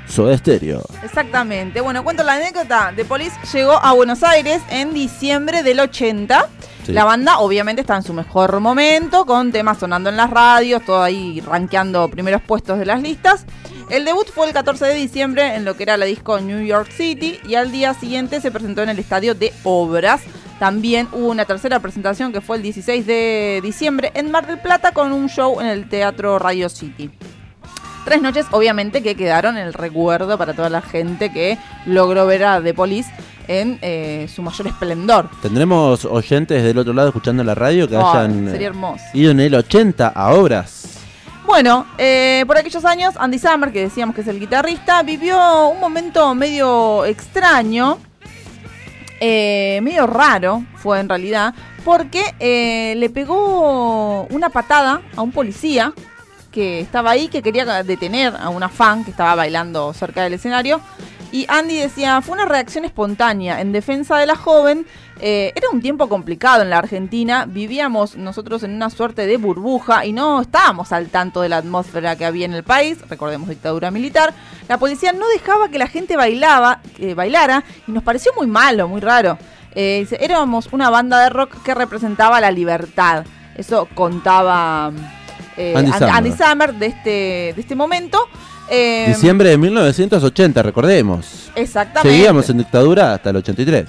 Soda 0.08 0.36
Stereo. 0.36 0.82
Exactamente. 1.04 1.80
Bueno, 1.80 2.02
cuento 2.04 2.22
la 2.24 2.34
anécdota. 2.34 2.92
The 2.96 3.04
Police 3.04 3.36
llegó 3.52 3.72
a 3.82 3.92
Buenos 3.92 4.22
Aires 4.24 4.60
en 4.70 4.92
diciembre 4.94 5.62
del 5.62 5.80
80. 5.80 6.46
La 6.88 7.04
banda 7.04 7.38
obviamente 7.40 7.82
está 7.82 7.96
en 7.96 8.02
su 8.02 8.14
mejor 8.14 8.60
momento, 8.60 9.26
con 9.26 9.52
temas 9.52 9.78
sonando 9.78 10.08
en 10.08 10.16
las 10.16 10.30
radios, 10.30 10.82
todo 10.86 11.02
ahí 11.02 11.40
rankeando 11.40 12.08
primeros 12.08 12.40
puestos 12.40 12.78
de 12.78 12.86
las 12.86 13.02
listas. 13.02 13.44
El 13.90 14.06
debut 14.06 14.26
fue 14.34 14.46
el 14.46 14.54
14 14.54 14.86
de 14.86 14.94
diciembre 14.94 15.54
en 15.54 15.66
lo 15.66 15.76
que 15.76 15.82
era 15.82 15.98
la 15.98 16.06
disco 16.06 16.40
New 16.40 16.64
York 16.64 16.90
City 16.90 17.40
y 17.46 17.56
al 17.56 17.70
día 17.72 17.92
siguiente 17.92 18.40
se 18.40 18.50
presentó 18.50 18.82
en 18.82 18.88
el 18.88 18.98
estadio 18.98 19.34
de 19.34 19.52
Obras. 19.64 20.22
También 20.58 21.08
hubo 21.12 21.28
una 21.28 21.44
tercera 21.44 21.78
presentación 21.80 22.32
que 22.32 22.40
fue 22.40 22.56
el 22.56 22.62
16 22.62 23.06
de 23.06 23.60
diciembre 23.62 24.10
en 24.14 24.30
Mar 24.30 24.46
del 24.46 24.58
Plata 24.58 24.92
con 24.92 25.12
un 25.12 25.28
show 25.28 25.60
en 25.60 25.66
el 25.66 25.90
Teatro 25.90 26.38
Radio 26.38 26.70
City. 26.70 27.10
Tres 28.06 28.22
noches, 28.22 28.46
obviamente, 28.50 29.02
que 29.02 29.14
quedaron 29.14 29.58
en 29.58 29.66
el 29.66 29.74
recuerdo 29.74 30.38
para 30.38 30.54
toda 30.54 30.70
la 30.70 30.80
gente 30.80 31.30
que 31.30 31.58
logró 31.84 32.26
ver 32.26 32.44
a 32.44 32.62
The 32.62 32.72
Police 32.72 33.10
en 33.48 33.78
eh, 33.82 34.28
su 34.32 34.42
mayor 34.42 34.66
esplendor. 34.68 35.28
¿Tendremos 35.42 36.04
oyentes 36.04 36.62
del 36.62 36.78
otro 36.78 36.92
lado 36.92 37.08
escuchando 37.08 37.42
la 37.42 37.54
radio 37.54 37.88
que 37.88 37.96
Oh, 37.96 38.08
hayan 38.10 38.44
sería 38.50 38.66
eh, 38.68 38.70
hermoso. 38.70 39.04
ido 39.14 39.30
en 39.32 39.40
el 39.40 39.54
80 39.54 40.08
a 40.08 40.34
obras? 40.34 40.84
Bueno, 41.46 41.86
eh, 41.96 42.44
por 42.46 42.58
aquellos 42.58 42.84
años, 42.84 43.14
Andy 43.18 43.38
Summer, 43.38 43.72
que 43.72 43.80
decíamos 43.80 44.14
que 44.14 44.20
es 44.20 44.28
el 44.28 44.38
guitarrista, 44.38 45.02
vivió 45.02 45.68
un 45.68 45.80
momento 45.80 46.34
medio 46.34 47.06
extraño, 47.06 47.98
eh, 49.20 49.80
medio 49.82 50.06
raro 50.06 50.64
fue 50.76 51.00
en 51.00 51.08
realidad, 51.08 51.54
porque 51.84 52.22
eh, 52.38 52.94
le 52.98 53.08
pegó 53.10 54.24
una 54.24 54.50
patada 54.50 55.00
a 55.16 55.22
un 55.22 55.32
policía 55.32 55.92
que 56.52 56.80
estaba 56.80 57.10
ahí, 57.12 57.28
que 57.28 57.42
quería 57.42 57.82
detener 57.82 58.34
a 58.38 58.48
una 58.50 58.68
fan 58.68 59.04
que 59.04 59.10
estaba 59.10 59.34
bailando 59.34 59.92
cerca 59.94 60.22
del 60.22 60.34
escenario. 60.34 60.80
Y 61.30 61.44
Andy 61.48 61.78
decía, 61.78 62.20
fue 62.22 62.34
una 62.34 62.46
reacción 62.46 62.84
espontánea 62.84 63.60
en 63.60 63.72
defensa 63.72 64.16
de 64.16 64.26
la 64.26 64.34
joven. 64.34 64.86
Eh, 65.20 65.52
era 65.54 65.68
un 65.70 65.82
tiempo 65.82 66.08
complicado 66.08 66.62
en 66.62 66.70
la 66.70 66.78
Argentina, 66.78 67.44
vivíamos 67.46 68.16
nosotros 68.16 68.62
en 68.62 68.74
una 68.74 68.88
suerte 68.88 69.26
de 69.26 69.36
burbuja 69.36 70.06
y 70.06 70.12
no 70.12 70.40
estábamos 70.40 70.92
al 70.92 71.08
tanto 71.08 71.40
de 71.40 71.48
la 71.48 71.58
atmósfera 71.58 72.16
que 72.16 72.24
había 72.24 72.46
en 72.46 72.54
el 72.54 72.62
país, 72.62 72.98
recordemos 73.08 73.48
dictadura 73.48 73.90
militar. 73.90 74.32
La 74.68 74.78
policía 74.78 75.12
no 75.12 75.26
dejaba 75.28 75.68
que 75.68 75.78
la 75.78 75.88
gente 75.88 76.16
bailaba, 76.16 76.80
bailara 77.16 77.64
y 77.86 77.92
nos 77.92 78.04
pareció 78.04 78.32
muy 78.36 78.46
malo, 78.46 78.88
muy 78.88 79.00
raro. 79.00 79.38
Eh, 79.74 80.06
éramos 80.20 80.68
una 80.72 80.88
banda 80.88 81.20
de 81.20 81.30
rock 81.30 81.62
que 81.62 81.74
representaba 81.74 82.40
la 82.40 82.50
libertad. 82.50 83.24
Eso 83.56 83.88
contaba 83.94 84.92
eh, 85.56 85.74
Andy 85.76 85.92
Sammer. 85.92 86.10
Andy 86.14 86.32
Sammer 86.32 86.74
de 86.74 86.86
este, 86.86 87.10
de 87.10 87.60
este 87.60 87.74
momento. 87.74 88.18
Eh, 88.70 89.06
Diciembre 89.08 89.50
de 89.50 89.58
1980, 89.58 90.62
recordemos. 90.62 91.50
Exactamente. 91.54 92.10
Seguíamos 92.16 92.48
en 92.50 92.58
dictadura 92.58 93.14
hasta 93.14 93.30
el 93.30 93.36
83. 93.36 93.86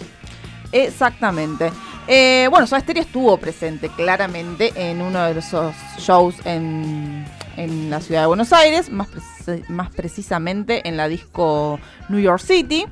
Exactamente. 0.71 1.71
Eh, 2.07 2.47
bueno, 2.49 2.65
Soda 2.65 2.81
Stereo 2.81 3.03
estuvo 3.03 3.37
presente 3.37 3.89
claramente 3.89 4.71
en 4.75 5.01
uno 5.01 5.23
de 5.25 5.37
esos 5.39 5.75
shows 5.99 6.35
en, 6.45 7.25
en 7.57 7.89
la 7.89 8.01
ciudad 8.01 8.21
de 8.21 8.27
Buenos 8.27 8.51
Aires, 8.53 8.89
más, 8.89 9.07
preci- 9.09 9.67
más 9.67 9.91
precisamente 9.91 10.87
en 10.87 10.97
la 10.97 11.07
disco 11.07 11.79
New 12.09 12.19
York 12.19 12.41
City. 12.41 12.85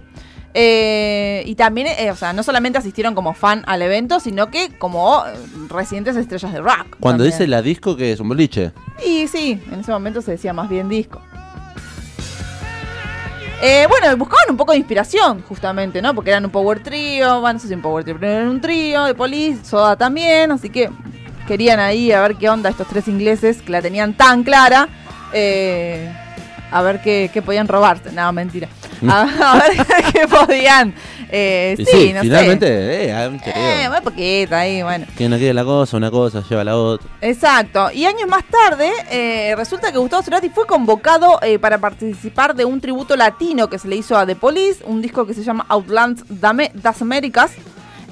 Eh, 0.53 1.43
y 1.45 1.55
también, 1.55 1.87
eh, 1.87 2.09
o 2.11 2.15
sea, 2.15 2.33
no 2.33 2.41
solamente 2.41 2.79
asistieron 2.79 3.13
como 3.13 3.33
fan 3.33 3.63
al 3.67 3.81
evento, 3.81 4.19
sino 4.19 4.49
que 4.49 4.69
como 4.77 5.23
residentes 5.69 6.15
estrellas 6.15 6.51
de 6.53 6.61
rock. 6.61 6.97
Cuando 6.99 7.23
también. 7.23 7.31
dice 7.31 7.47
la 7.47 7.61
disco, 7.61 7.95
que 7.95 8.11
es 8.11 8.19
un 8.19 8.29
boliche. 8.29 8.71
Y 9.05 9.27
sí, 9.27 9.59
en 9.71 9.79
ese 9.81 9.91
momento 9.91 10.21
se 10.21 10.31
decía 10.31 10.53
más 10.53 10.67
bien 10.69 10.89
disco. 10.89 11.21
Eh, 13.61 13.87
bueno, 13.89 14.15
buscaban 14.17 14.51
un 14.51 14.57
poco 14.57 14.71
de 14.71 14.77
inspiración, 14.77 15.41
justamente, 15.41 15.99
¿no? 15.99 16.13
Porque 16.13 16.29
eran 16.29 16.45
un 16.45 16.51
power 16.51 16.83
trio, 16.83 17.41
bueno, 17.41 17.53
no 17.53 17.59
sé 17.59 17.67
si 17.67 17.73
un 17.73 17.81
power 17.81 18.03
trio, 18.03 18.17
pero 18.19 18.31
eran 18.31 18.49
un 18.49 18.61
trío 18.61 19.05
de 19.05 19.15
Police, 19.15 19.65
Soda 19.65 19.95
también, 19.95 20.51
así 20.51 20.69
que 20.69 20.91
querían 21.47 21.79
ahí 21.79 22.11
a 22.11 22.21
ver 22.21 22.35
qué 22.35 22.49
onda 22.49 22.69
estos 22.69 22.87
tres 22.87 23.07
ingleses 23.07 23.63
que 23.63 23.71
la 23.71 23.81
tenían 23.81 24.13
tan 24.13 24.43
clara, 24.43 24.87
eh, 25.33 26.11
a 26.71 26.81
ver 26.83 27.01
qué, 27.01 27.31
qué 27.33 27.41
podían 27.41 27.67
robarse, 27.67 28.11
no, 28.11 28.31
mentira. 28.31 28.67
A, 29.07 29.53
a 29.53 29.59
ver 29.59 29.85
qué 30.13 30.27
podían, 30.27 30.93
eh, 31.29 31.73
sí, 31.77 31.85
sí, 31.85 32.13
no 32.13 32.21
finalmente, 32.21 32.65
sé. 32.67 33.05
eh, 33.09 33.83
Eh, 33.85 33.89
muy 33.89 34.01
poquito 34.01 34.55
ahí, 34.55 34.81
bueno. 34.83 35.05
Que 35.17 35.27
no 35.29 35.37
quiere 35.37 35.53
la 35.53 35.63
cosa, 35.63 35.97
una 35.97 36.09
cosa, 36.11 36.43
lleva 36.49 36.63
la 36.63 36.77
otra. 36.77 37.07
Exacto. 37.21 37.89
Y 37.91 38.05
años 38.05 38.27
más 38.27 38.43
tarde, 38.45 38.89
eh, 39.11 39.53
resulta 39.55 39.91
que 39.91 39.97
Gustavo 39.97 40.23
Cerati 40.23 40.49
fue 40.49 40.65
convocado 40.65 41.39
eh, 41.41 41.59
para 41.59 41.77
participar 41.77 42.55
de 42.55 42.65
un 42.65 42.79
tributo 42.81 43.15
latino 43.15 43.69
que 43.69 43.79
se 43.79 43.87
le 43.87 43.95
hizo 43.97 44.17
a 44.17 44.25
The 44.25 44.35
Police, 44.35 44.83
un 44.85 45.01
disco 45.01 45.25
que 45.25 45.33
se 45.33 45.43
llama 45.43 45.65
Outlands 45.69 46.23
Dame- 46.29 46.71
Das 46.73 47.01
Américas. 47.01 47.51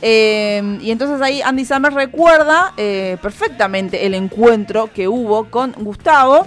Y 0.01 0.91
entonces 0.91 1.20
ahí 1.22 1.41
Andy 1.41 1.66
Sammer 1.66 1.93
recuerda 1.93 2.74
eh, 2.78 3.18
perfectamente 3.22 4.05
el 4.05 4.13
encuentro 4.13 4.89
que 4.93 5.07
hubo 5.07 5.45
con 5.49 5.72
Gustavo. 5.80 6.45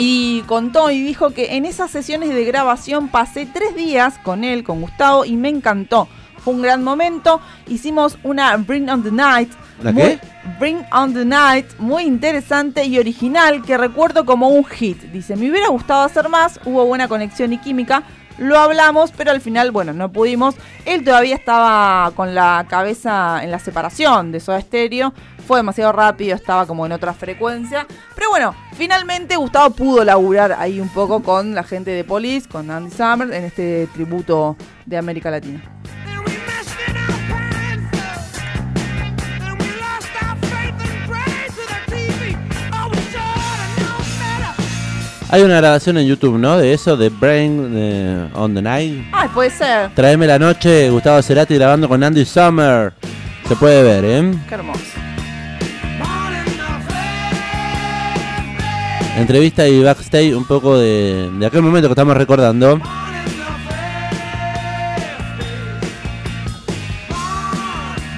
Y 0.00 0.42
contó 0.42 0.90
y 0.90 1.02
dijo 1.02 1.30
que 1.30 1.56
en 1.56 1.64
esas 1.66 1.90
sesiones 1.90 2.30
de 2.30 2.44
grabación 2.44 3.08
pasé 3.08 3.46
tres 3.46 3.74
días 3.74 4.14
con 4.22 4.44
él, 4.44 4.62
con 4.62 4.80
Gustavo, 4.80 5.24
y 5.24 5.36
me 5.36 5.48
encantó. 5.48 6.06
Fue 6.38 6.54
un 6.54 6.62
gran 6.62 6.84
momento. 6.84 7.40
Hicimos 7.66 8.16
una 8.22 8.56
Bring 8.56 8.88
on 8.88 9.02
the 9.02 9.10
Night. 9.10 9.50
¿La 9.82 9.90
muy- 9.92 10.02
qué? 10.02 10.18
Bring 10.60 10.78
on 10.92 11.12
the 11.14 11.24
Night, 11.24 11.66
muy 11.78 12.04
interesante 12.04 12.84
y 12.84 12.98
original, 12.98 13.60
que 13.62 13.76
recuerdo 13.76 14.24
como 14.24 14.48
un 14.48 14.64
hit. 14.64 15.02
Dice, 15.12 15.34
me 15.36 15.50
hubiera 15.50 15.68
gustado 15.68 16.02
hacer 16.02 16.28
más, 16.28 16.58
hubo 16.64 16.84
buena 16.86 17.08
conexión 17.08 17.52
y 17.52 17.58
química. 17.58 18.04
Lo 18.38 18.56
hablamos, 18.58 19.10
pero 19.10 19.32
al 19.32 19.40
final, 19.40 19.72
bueno, 19.72 19.92
no 19.92 20.12
pudimos. 20.12 20.54
Él 20.84 21.02
todavía 21.04 21.34
estaba 21.34 22.12
con 22.14 22.36
la 22.36 22.66
cabeza 22.68 23.40
en 23.42 23.50
la 23.50 23.58
separación 23.58 24.30
de 24.30 24.38
Soda 24.38 24.60
Stereo. 24.60 25.12
Fue 25.48 25.60
demasiado 25.60 25.92
rápido, 25.92 26.36
estaba 26.36 26.66
como 26.66 26.84
en 26.84 26.92
otra 26.92 27.14
frecuencia. 27.14 27.86
Pero 28.14 28.28
bueno, 28.28 28.54
finalmente 28.74 29.34
Gustavo 29.34 29.74
pudo 29.74 30.04
laburar 30.04 30.52
ahí 30.52 30.78
un 30.78 30.90
poco 30.90 31.22
con 31.22 31.54
la 31.54 31.64
gente 31.64 31.90
de 31.90 32.04
Police, 32.04 32.46
con 32.46 32.70
Andy 32.70 32.90
Summer, 32.90 33.32
en 33.32 33.44
este 33.44 33.88
tributo 33.94 34.58
de 34.84 34.98
América 34.98 35.30
Latina. 35.30 35.62
Oh. 35.80 36.22
Hay 45.30 45.42
una 45.42 45.56
grabación 45.56 45.96
en 45.96 46.06
YouTube, 46.06 46.36
¿no? 46.36 46.58
De 46.58 46.74
eso, 46.74 46.94
de 46.94 47.08
Brain 47.08 47.72
eh, 47.74 48.30
on 48.34 48.54
the 48.54 48.60
Night. 48.60 49.02
Ay, 49.12 49.28
puede 49.32 49.48
ser. 49.48 49.94
Tráeme 49.94 50.26
la 50.26 50.38
noche, 50.38 50.90
Gustavo 50.90 51.22
Cerati 51.22 51.54
grabando 51.54 51.88
con 51.88 52.04
Andy 52.04 52.26
Summer. 52.26 52.92
Se 53.48 53.56
puede 53.56 53.82
ver, 53.82 54.04
¿eh? 54.04 54.34
Qué 54.46 54.54
hermoso. 54.54 54.97
Entrevista 59.18 59.66
y 59.66 59.82
backstage, 59.82 60.32
un 60.32 60.44
poco 60.44 60.78
de, 60.78 61.28
de 61.38 61.46
aquel 61.46 61.60
momento 61.60 61.88
que 61.88 61.92
estamos 61.92 62.16
recordando. 62.16 62.80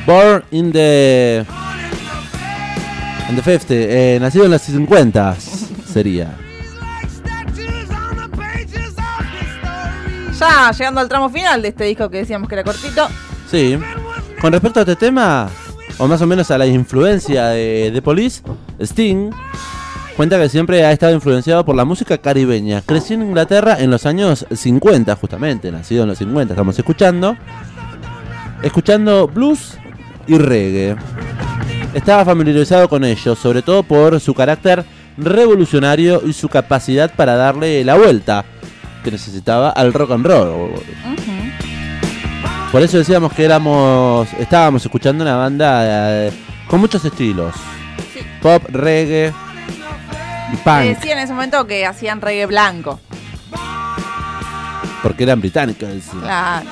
Born 0.06 0.44
in 0.50 0.72
the. 0.72 1.46
In 3.30 3.36
the 3.36 3.42
50, 3.42 3.66
eh, 3.70 4.18
nacido 4.20 4.44
en 4.44 4.50
los 4.50 4.60
50 4.60 5.36
sería. 5.90 6.36
Ya 10.38 10.70
llegando 10.72 11.00
al 11.00 11.08
tramo 11.08 11.30
final 11.30 11.62
de 11.62 11.68
este 11.68 11.84
disco 11.84 12.10
que 12.10 12.18
decíamos 12.18 12.46
que 12.46 12.56
era 12.56 12.64
cortito. 12.64 13.08
Sí. 13.50 13.78
Con 14.38 14.52
respecto 14.52 14.80
a 14.80 14.82
este 14.82 14.96
tema, 14.96 15.48
o 15.96 16.06
más 16.06 16.20
o 16.20 16.26
menos 16.26 16.50
a 16.50 16.58
la 16.58 16.66
influencia 16.66 17.46
de, 17.48 17.90
de 17.90 18.02
Police, 18.02 18.42
Sting 18.80 19.30
cuenta 20.20 20.38
que 20.38 20.50
siempre 20.50 20.84
ha 20.84 20.92
estado 20.92 21.14
influenciado 21.14 21.64
por 21.64 21.74
la 21.74 21.86
música 21.86 22.18
caribeña. 22.18 22.82
Creció 22.84 23.16
en 23.16 23.22
Inglaterra 23.22 23.78
en 23.80 23.90
los 23.90 24.04
años 24.04 24.44
50, 24.54 25.16
justamente, 25.16 25.72
nacido 25.72 26.02
en 26.02 26.10
los 26.10 26.18
50, 26.18 26.52
estamos 26.52 26.78
escuchando. 26.78 27.38
Escuchando 28.62 29.28
blues 29.28 29.78
y 30.26 30.36
reggae. 30.36 30.94
Estaba 31.94 32.26
familiarizado 32.26 32.86
con 32.86 33.02
ellos, 33.02 33.38
sobre 33.38 33.62
todo 33.62 33.82
por 33.82 34.20
su 34.20 34.34
carácter 34.34 34.84
revolucionario 35.16 36.20
y 36.26 36.34
su 36.34 36.50
capacidad 36.50 37.10
para 37.16 37.36
darle 37.36 37.82
la 37.82 37.96
vuelta 37.96 38.44
que 39.02 39.12
necesitaba 39.12 39.70
al 39.70 39.94
rock 39.94 40.10
and 40.10 40.26
roll. 40.26 40.72
Por 42.70 42.82
eso 42.82 42.98
decíamos 42.98 43.32
que 43.32 43.46
éramos, 43.46 44.28
estábamos 44.34 44.84
escuchando 44.84 45.24
una 45.24 45.36
banda 45.36 46.26
eh, 46.26 46.32
con 46.68 46.78
muchos 46.78 47.02
estilos. 47.06 47.54
Sí. 48.12 48.20
Pop, 48.42 48.62
reggae 48.68 49.32
punk, 50.58 50.82
decía 50.82 51.12
en 51.12 51.18
ese 51.20 51.32
momento 51.32 51.66
que 51.66 51.86
hacían 51.86 52.20
reggae 52.20 52.46
blanco. 52.46 53.00
porque 55.02 55.22
eran 55.24 55.40
británicos. 55.40 55.88
Claro. 56.20 56.68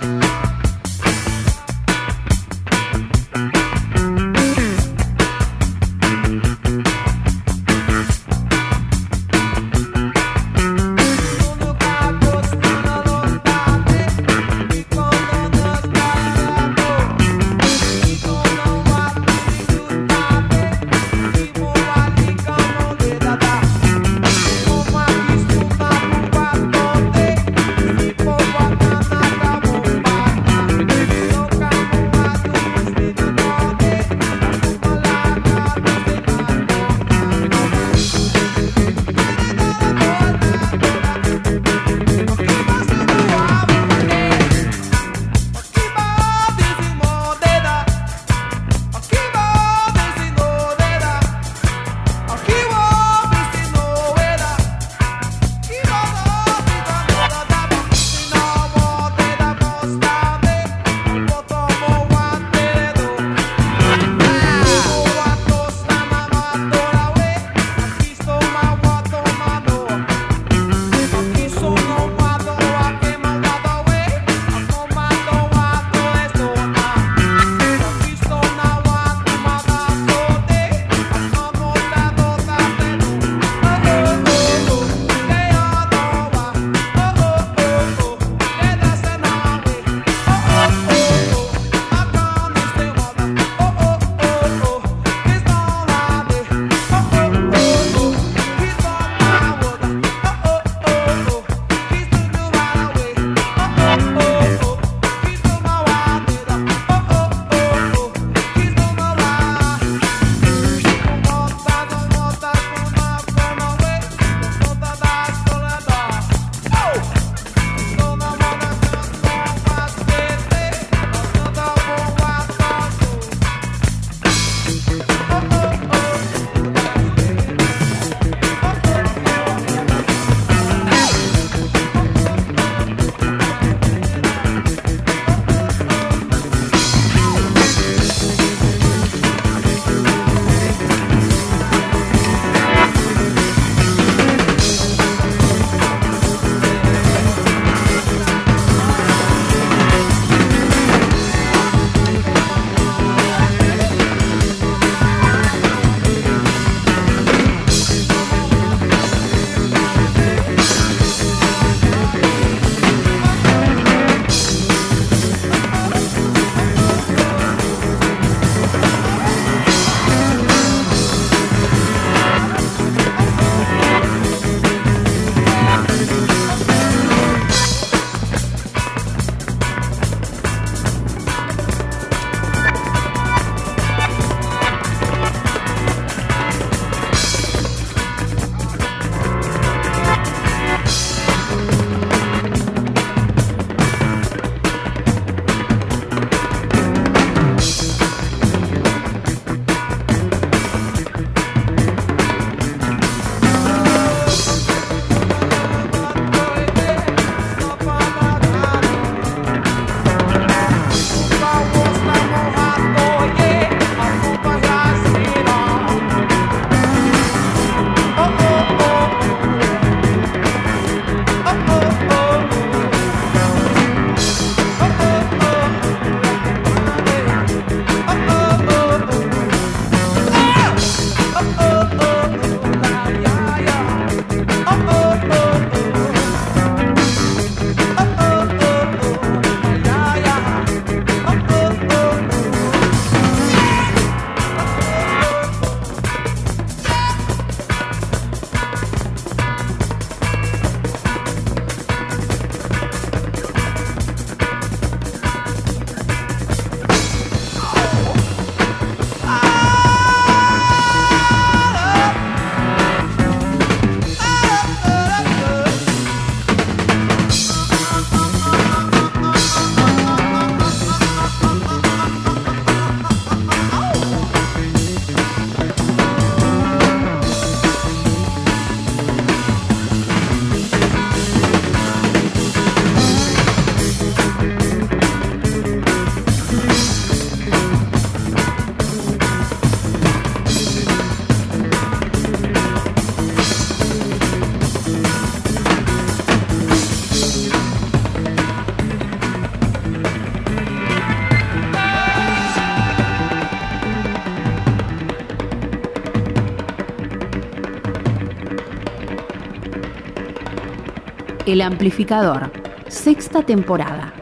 El 311.46 311.62
Amplificador, 311.62 312.52
sexta 312.88 313.44
temporada. 313.44 314.14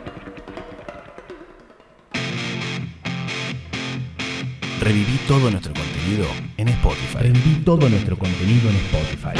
Reviví 4.81 5.17
todo 5.27 5.49
nuestro 5.49 5.73
contenido 5.73 6.25
en 6.57 6.67
Spotify. 6.67 7.17
Reviví 7.19 7.61
todo 7.63 7.87
nuestro 7.89 8.17
contenido 8.17 8.69
en 8.69 8.75
Spotify. 8.75 9.39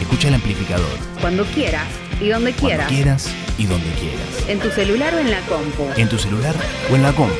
Escucha 0.00 0.28
el 0.28 0.34
amplificador 0.34 0.98
Cuando 1.20 1.44
quieras 1.44 1.86
y 2.20 2.28
donde 2.28 2.52
cuando 2.52 2.68
quieras. 2.68 2.88
quieras 2.88 3.34
y 3.56 3.64
donde 3.66 3.90
quieras. 3.92 4.48
En 4.48 4.58
tu 4.58 4.68
celular 4.70 5.14
o 5.14 5.18
en 5.18 5.30
la 5.30 5.40
compu. 5.42 5.84
En 5.96 6.08
tu 6.08 6.18
celular 6.18 6.54
o 6.92 6.96
en 6.96 7.02
la 7.02 7.12
compu. 7.12 7.34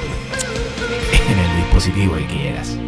En 1.30 1.38
el 1.38 1.56
dispositivo 1.56 2.14
que 2.16 2.26
quieras. 2.26 2.78